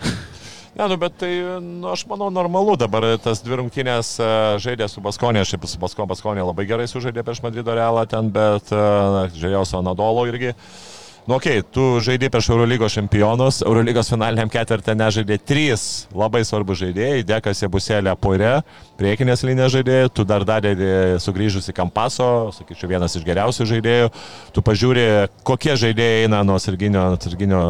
[0.77, 1.31] Ne, nu, bet tai,
[1.63, 4.29] nu, aš manau, normalu dabar tas dvi rungtynės e,
[4.61, 8.69] žaidė su Baskonė, šiaip su Baskonė, Baskonė labai gerai sužaidė prieš Madrido Realą ten, bet
[8.69, 8.85] e,
[9.33, 10.53] žiūrėjau su Anadolo irgi.
[10.53, 10.88] Uh,
[11.29, 16.79] Nu, okei, okay, tu žaidži prieš Eurolygos čempionus, Eurolygos finaliniam ketvirtį nežaidė trys labai svarbus
[16.81, 18.55] žaidėjai, Dekas Jebuselė Poire,
[18.97, 20.89] priekinės linijos žaidėjai, tu dar darėdi
[21.21, 24.09] sugrįžusi Kampaso, sakyčiau, vienas iš geriausių žaidėjų,
[24.57, 25.05] tu pažiūri,
[25.45, 27.61] kokie žaidėjai eina nuo sarginio, sarginio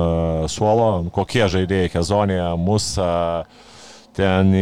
[0.47, 3.09] suolo, kokie žaidėjai Hezonija, Musa.
[3.43, 3.68] Uh,
[4.17, 4.53] ten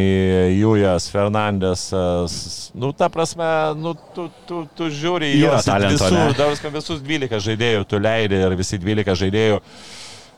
[0.57, 3.47] Jujas, Fernandesas, nu, ta prasme,
[3.79, 8.79] nu, tu, tu, tu žiūri į juos visus, visus 12 žaidėjų, tu leidai ir visi
[8.81, 9.61] 12 žaidėjų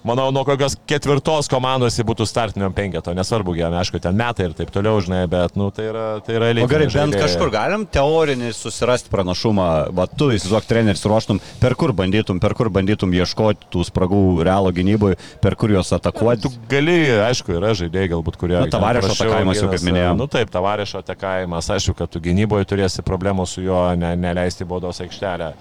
[0.04, 4.56] manau, nuo kokios ketvirtos komandos jį būtų startiniam penketo, nesvarbu, jam, aišku, ten metai ir
[4.58, 6.70] taip toliau, žinai, bet, nu, tai yra, tai yra lygiai.
[6.72, 7.24] Gerai, bent žaidėjai.
[7.26, 12.72] kažkur galim teorinį susirasti pranašumą, va, tu įsivaizduok treneris ruoštum, per kur bandytum, per kur
[12.74, 16.47] bandytum ieškoti tų spragų realo gynyboje, per kur juos atakuoti.
[16.47, 16.97] Tu gali,
[17.28, 18.60] aišku, yra žaidėjai galbūt, kurie...
[18.60, 20.16] Nu, tavarešo atakavimas, jau kaip minėjau.
[20.20, 25.04] Nu, taip, tavarešo atakavimas, aišku, kad tu gynyboje turėsi problemų su juo, ne, neleisti baudos
[25.04, 25.54] aikštelę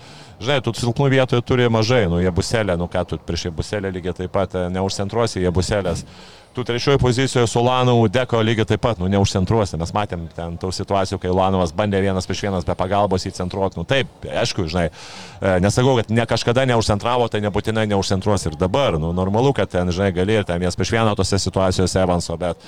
[0.42, 3.90] žinai, tų silpnų vietoje turi mažai, nu jie buselė, nu ką tu prieš jie buselę
[3.94, 6.04] lygiai taip pat e, neužcentruosi, jie buselės.
[6.54, 10.70] Tu trečioje pozicijoje su Ulanovu Deko lygiai taip pat, nu neužcentruosi, mes matėm ten tų
[10.74, 15.52] situacijų, kai Ulanovas bandė vienas prieš vienas be pagalbos įcentruoti, nu taip, aišku, žinai, e,
[15.62, 20.10] nesakau, kad ne kažkada neužcentravo, tai nebūtinai neužcentruos ir dabar, nu normalu, kad ten, žinai,
[20.16, 22.66] gali ir ten vienas prieš vieną tose situacijose Evanso, bet,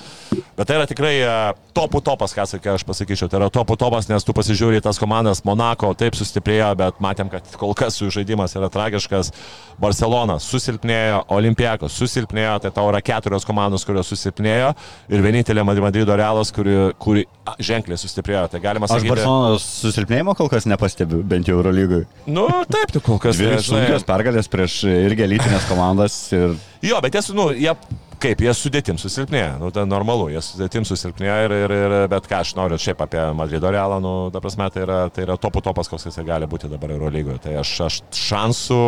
[0.57, 1.35] bet tai yra tikrai e,
[1.75, 5.43] topų topas, ką sakai, aš pasakyčiau, tai yra topų topas, nes tu pasižiūri tas komandas,
[5.47, 9.33] Monako taip sustiprėjo, bet matėm, kad kol kas jų žaidimas yra tragiškas,
[9.81, 14.73] Barcelona susilpnėjo, Olimpiakos susilpnėjo, tai tau yra keturios komandos, kurios susilpnėjo
[15.11, 17.25] ir vienintelė Madrido realas, kuri, kuri
[17.61, 18.45] ženkliai sustiprėjo.
[18.51, 19.09] Tai galima sakyti.
[19.09, 22.03] Aš Barcelonos susilpnėjimo kol kas nepastebiu, bent jau Eurolygui.
[22.29, 23.39] Nu, taip, tai kol kas.
[23.41, 26.23] Dvi sunkios pergalės prieš irgi elitinės komandas.
[26.35, 26.55] Ir...
[26.85, 27.75] Jo, bet esu, nu, jie
[28.21, 32.41] kaip jie sudėtim susilpnėja, nu, tai normalu, jie sudėtim susilpnėja ir, ir, ir bet ką
[32.43, 35.89] aš noriu šiaip apie Madrido realą, nu, ta prasme, tai yra, tai yra topų topas,
[35.91, 37.39] koks jisai gali būti dabar Euro lygoje.
[37.47, 38.83] Tai aš, aš šansų,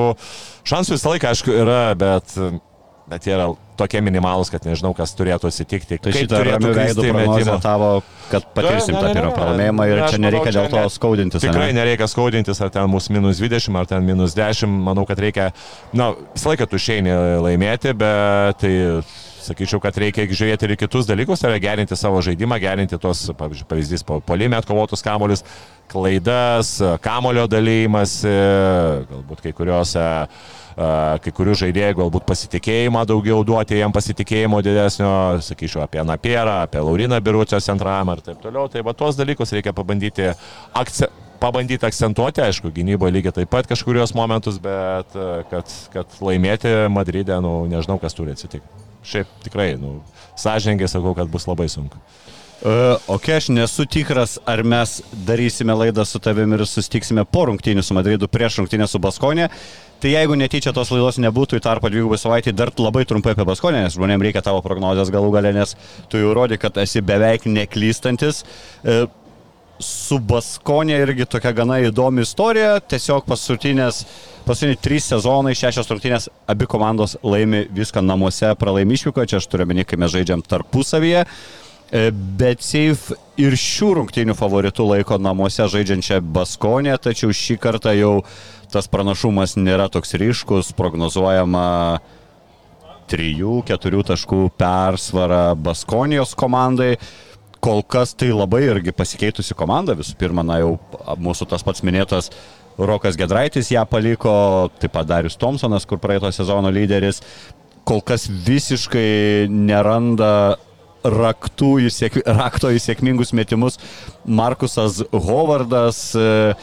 [0.69, 2.35] šansų visą laiką, aišku, yra, bet,
[3.09, 5.97] bet jie yra tokie minimalus, kad nežinau, kas turėtų atsitikti.
[5.99, 7.89] Tai šitą ramių veidų prognozę tavo,
[8.31, 10.79] kad patirsim Ne, tą ne, ne, pirmą ne, pralaimėjimą ir ne, čia nereikia dėl to
[10.83, 11.43] ne- skaudintis.
[11.43, 11.79] Tikrai ane?
[11.81, 14.69] nereikia skaudintis, ar ten mūsų minus 20, ar ten minus 10.
[14.87, 15.49] Manau, kad reikia,
[15.93, 17.11] na, visą laiką tu išeini
[17.43, 18.73] laimėti, bet tai
[19.43, 23.67] sakyčiau, kad reikia žiūrėti ir kitus dalykus, tai yra gerinti savo žaidimą, gerinti tos, pavyzdžiui,
[23.67, 25.43] pavyzdys, po- polime atkovotus kamolius,
[25.91, 28.21] klaidas, kamulio dalymas,
[29.09, 30.05] galbūt kai kuriuose
[30.75, 35.11] kai kurių žaidėjų galbūt pasitikėjimą daugiau duoti, jam pasitikėjimo didesnio,
[35.45, 38.69] sakyčiau, apie Napierą, apie Lauriną Biručio centravimą ir taip toliau.
[38.71, 40.31] Tai va tuos dalykus reikia pabandyti,
[40.79, 41.09] akce,
[41.43, 47.37] pabandyti akcentuoti, aišku, gynyboje lygiai taip pat kažkurios momentus, bet a, kad, kad laimėti Madride,
[47.43, 48.83] nu, nežinau, kas turi atsitikti.
[49.03, 49.97] Šiaip tikrai, nu,
[50.39, 51.99] sąžininkai sakau, kad bus labai sunku.
[52.63, 57.83] Uh, ok, aš nesu tikras, ar mes darysime laidą su tavimi ir susitiksime po rungtynių
[57.83, 59.49] su Madridu prieš rungtynę su Baskonė.
[60.03, 63.85] Tai jeigu netyčia tos laidos nebūtų į tarpą dvigubai savaitį, dar labai trumpai apie Baskonę,
[63.85, 65.77] nes žmonėms reikia tavo prognozijas galų galę, nes
[66.11, 68.41] tu jau rodai, kad esi beveik neklystantis.
[68.83, 69.05] Uh,
[69.79, 72.77] su Baskonė irgi tokia gana įdomi istorija.
[72.83, 74.03] Tiesiog paskutinės,
[74.47, 79.67] paskutiniai trys sezonai, šešios rungtynės, abi komandos laimi viską namuose, pralaimi išvyko, čia aš turiu
[79.69, 81.25] meni, kai mes žaidžiam tarpusavyje.
[81.93, 88.15] E, Bet Seif ir šių rungtynių favoritų laiko namuose žaidžiančią Baskonę, tačiau šį kartą jau
[88.73, 91.67] tas pranašumas nėra toks ryškus, prognozuojama
[93.11, 96.95] 3-4 taškų persvara Baskonijos komandai
[97.63, 99.95] kol kas tai labai irgi pasikeitusi komanda.
[99.95, 100.75] Visų pirma, na jau
[101.21, 102.29] mūsų tas pats minėtas
[102.77, 104.33] Rokas Gedraitis ją paliko,
[104.81, 107.21] taip pat Darius Thompsonas, kur praeito sezono lyderis,
[107.87, 110.57] kol kas visiškai neranda
[111.03, 113.77] raktų į sėk, rakto į sėkmingus metimus.
[114.25, 116.55] Markusas Hovardas, e,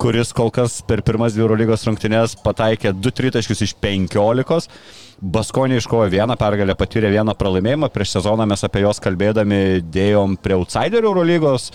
[0.00, 4.70] kuris kol kas per pirmas dvi Eurolygos rungtynės pataikė 2 tritaškius iš 15.
[5.34, 7.88] Baskonė iškovojo vieną pergalę, patyrė vieną pralaimėjimą.
[7.94, 9.60] Prieš sezoną mes apie juos kalbėdami
[9.94, 11.70] dėjom prie outsiderių Eurolygos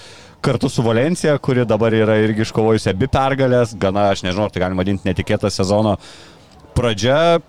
[0.45, 3.73] kartu su Valencija, kuri dabar yra irgi iškovojusi abi pergalės.
[3.79, 5.95] Gana, aš nežinau, ar tai galima vadinti netikėtą sezono
[6.77, 7.39] pradžia.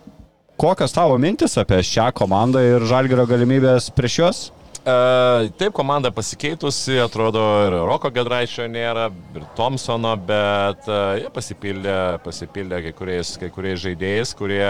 [0.61, 4.41] Kokios tavo mintis apie šią komandą ir žalgerio galimybės prieš juos?
[4.81, 11.97] E, taip, komanda pasikeitusi, atrodo, ir Roko Gedraičio nėra, ir Thompsono, bet e, jie pasipildė,
[12.24, 14.64] pasipildė kai, kuriais, kai kuriais žaidėjais, kurie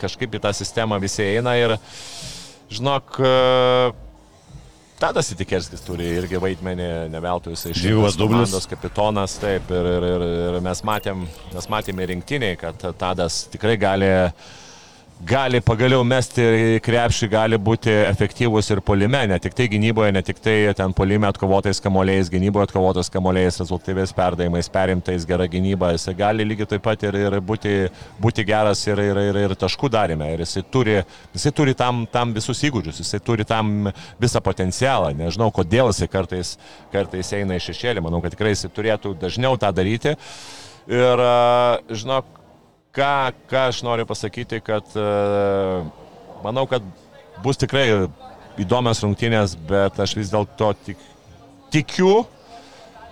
[0.00, 1.78] kažkaip į tą sistemą visi eina ir,
[2.68, 3.32] žinok, e,
[4.98, 8.48] Tadas Itikerskis turi irgi vaidmenį, neveltui jisai iš Dvigubas dublis.
[8.50, 10.24] komandos kapitonas, taip, ir, ir, ir,
[10.58, 11.22] ir mes matėm,
[11.54, 14.10] mes matėme rinktiniai, kad Tadas tikrai gali
[15.26, 20.22] gali pagaliau mesti į krepšį, gali būti efektyvus ir polime, ne tik tai gynyboje, ne
[20.22, 26.14] tik tai ten polime atkovotais kamoliais, gynyboje atkovotais kamoliais, rezultatyviais perdavimais, perimtais gera gynyba, jis
[26.18, 27.74] gali lygiai taip pat ir, ir būti,
[28.22, 31.00] būti geras ir, ir, ir, ir taškų darime, ir jisai turi,
[31.34, 33.90] jisai turi tam, tam visus įgūdžius, jisai turi tam
[34.22, 36.54] visą potencialą, nežinau, kodėl jisai kartais,
[36.94, 40.14] kartais eina iš šešėlį, manau, kad tikrai jisai turėtų dažniau tą daryti.
[40.88, 41.20] Ir,
[41.92, 42.37] žinok,
[42.96, 43.12] ką,
[43.50, 45.86] ką aš noriu pasakyti, kad uh,
[46.44, 46.84] manau, kad
[47.44, 47.86] bus tikrai
[48.58, 51.00] įdomios rungtynės, bet aš vis dėlto tik,
[51.72, 52.26] tikiu,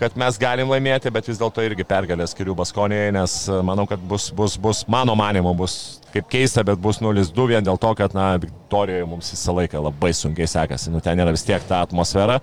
[0.01, 4.03] kad mes galim laimėti, bet vis dėlto irgi pergalę skiriu Baskonijai, nes e, manau, kad
[4.11, 8.17] bus, bus, bus mano manimo, bus kaip keista, bet bus 0-2 vien dėl to, kad,
[8.17, 12.41] na, Viktorijoje mums visą laiką labai sunkiai sekasi, nu ten yra vis tiek ta atmosfera.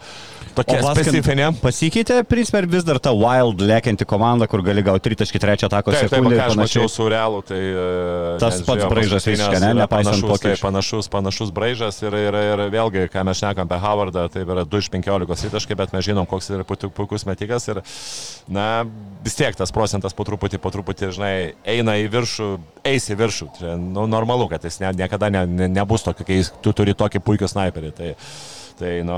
[0.54, 1.48] Tokia specifinė.
[1.64, 2.20] Pasikeitė,
[2.60, 6.38] ar vis dar ta wild lėkianti komanda, kur gali gauti 3.3 atako Taip, taip, sekundę
[6.38, 7.58] ką ir aš mačiau su realu, tai...
[7.58, 10.64] e, Tas nes pats braižas visiškai, ne, nepaisant panašus, tai pokyčių.
[10.68, 14.84] panašus, panašus braižas ir, ir, ir vėlgi, ką mes šnekam apie Howardą, tai yra 2
[14.86, 17.82] iš 15 įtaškai, bet mes žinom, koks yra puiku- puikus metikas ir,
[18.46, 18.68] na,
[19.26, 21.34] vis tiek tas procentas po truputį, po truputį, žinai,
[21.66, 22.52] eina į viršų,
[22.94, 23.50] eis į viršų.
[23.80, 27.50] Nu, normalu, kad jis ne, niekada ne, ne, nebus tokio, kai tu turi tokį puikų
[27.52, 27.94] sniperį.
[28.00, 28.12] Tai,
[28.74, 29.16] Tai nu,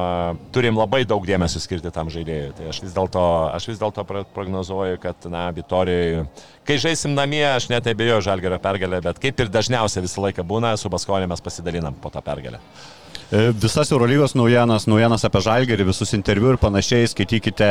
[0.51, 2.49] turim labai daug dėmesio skirti tam žaidėjui.
[2.57, 3.21] Tai aš vis dėlto,
[3.55, 6.25] aš vis dėlto pro- prognozuoju, kad, na, Vitorijai,
[6.67, 10.73] kai žaisim namie, aš net abejoju žalgerio pergalę, bet kaip ir dažniausiai visą laiką būna,
[10.75, 12.59] su Baskonė mes pasidalinam po tą pergalę.
[13.31, 17.69] E, Visas Eurolygos naujienas, naujienas apie Žalgerį, visus interviu ir panašiai skaitykite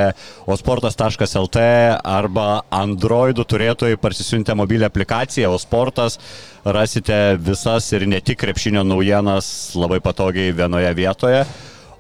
[0.51, 1.67] osportas.lt
[2.03, 6.19] arba Androidų turėtojai parsisiuntę mobilią aplikaciją Osportas.
[6.65, 9.47] Rasite visas ir ne tik krepšinio naujienas
[9.79, 11.45] labai patogiai vienoje vietoje.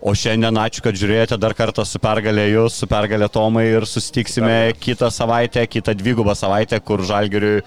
[0.05, 4.75] O šiandien ačiū, kad žiūrėjote dar kartą su pergalė jūs, su pergalė Tomai ir susitiksime
[4.77, 7.63] kitą savaitę, kitą dvigubą savaitę, kur Žalgeriui,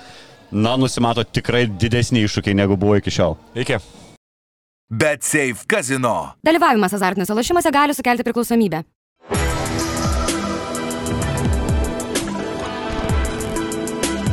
[0.52, 3.40] na, nusimato tikrai didesnį iššūkį negu buvo iki šiol.
[3.58, 3.80] Iki.
[4.90, 6.32] Bet Safe Casino.
[6.46, 8.84] Dalyvavimas azartiniuose lošimuose gali sukelti priklausomybę.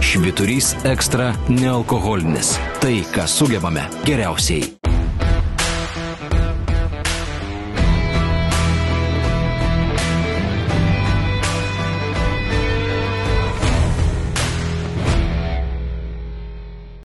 [0.00, 2.54] Šviturys ekstra nealkoholinis.
[2.80, 4.93] Tai, ką sugebame geriausiai.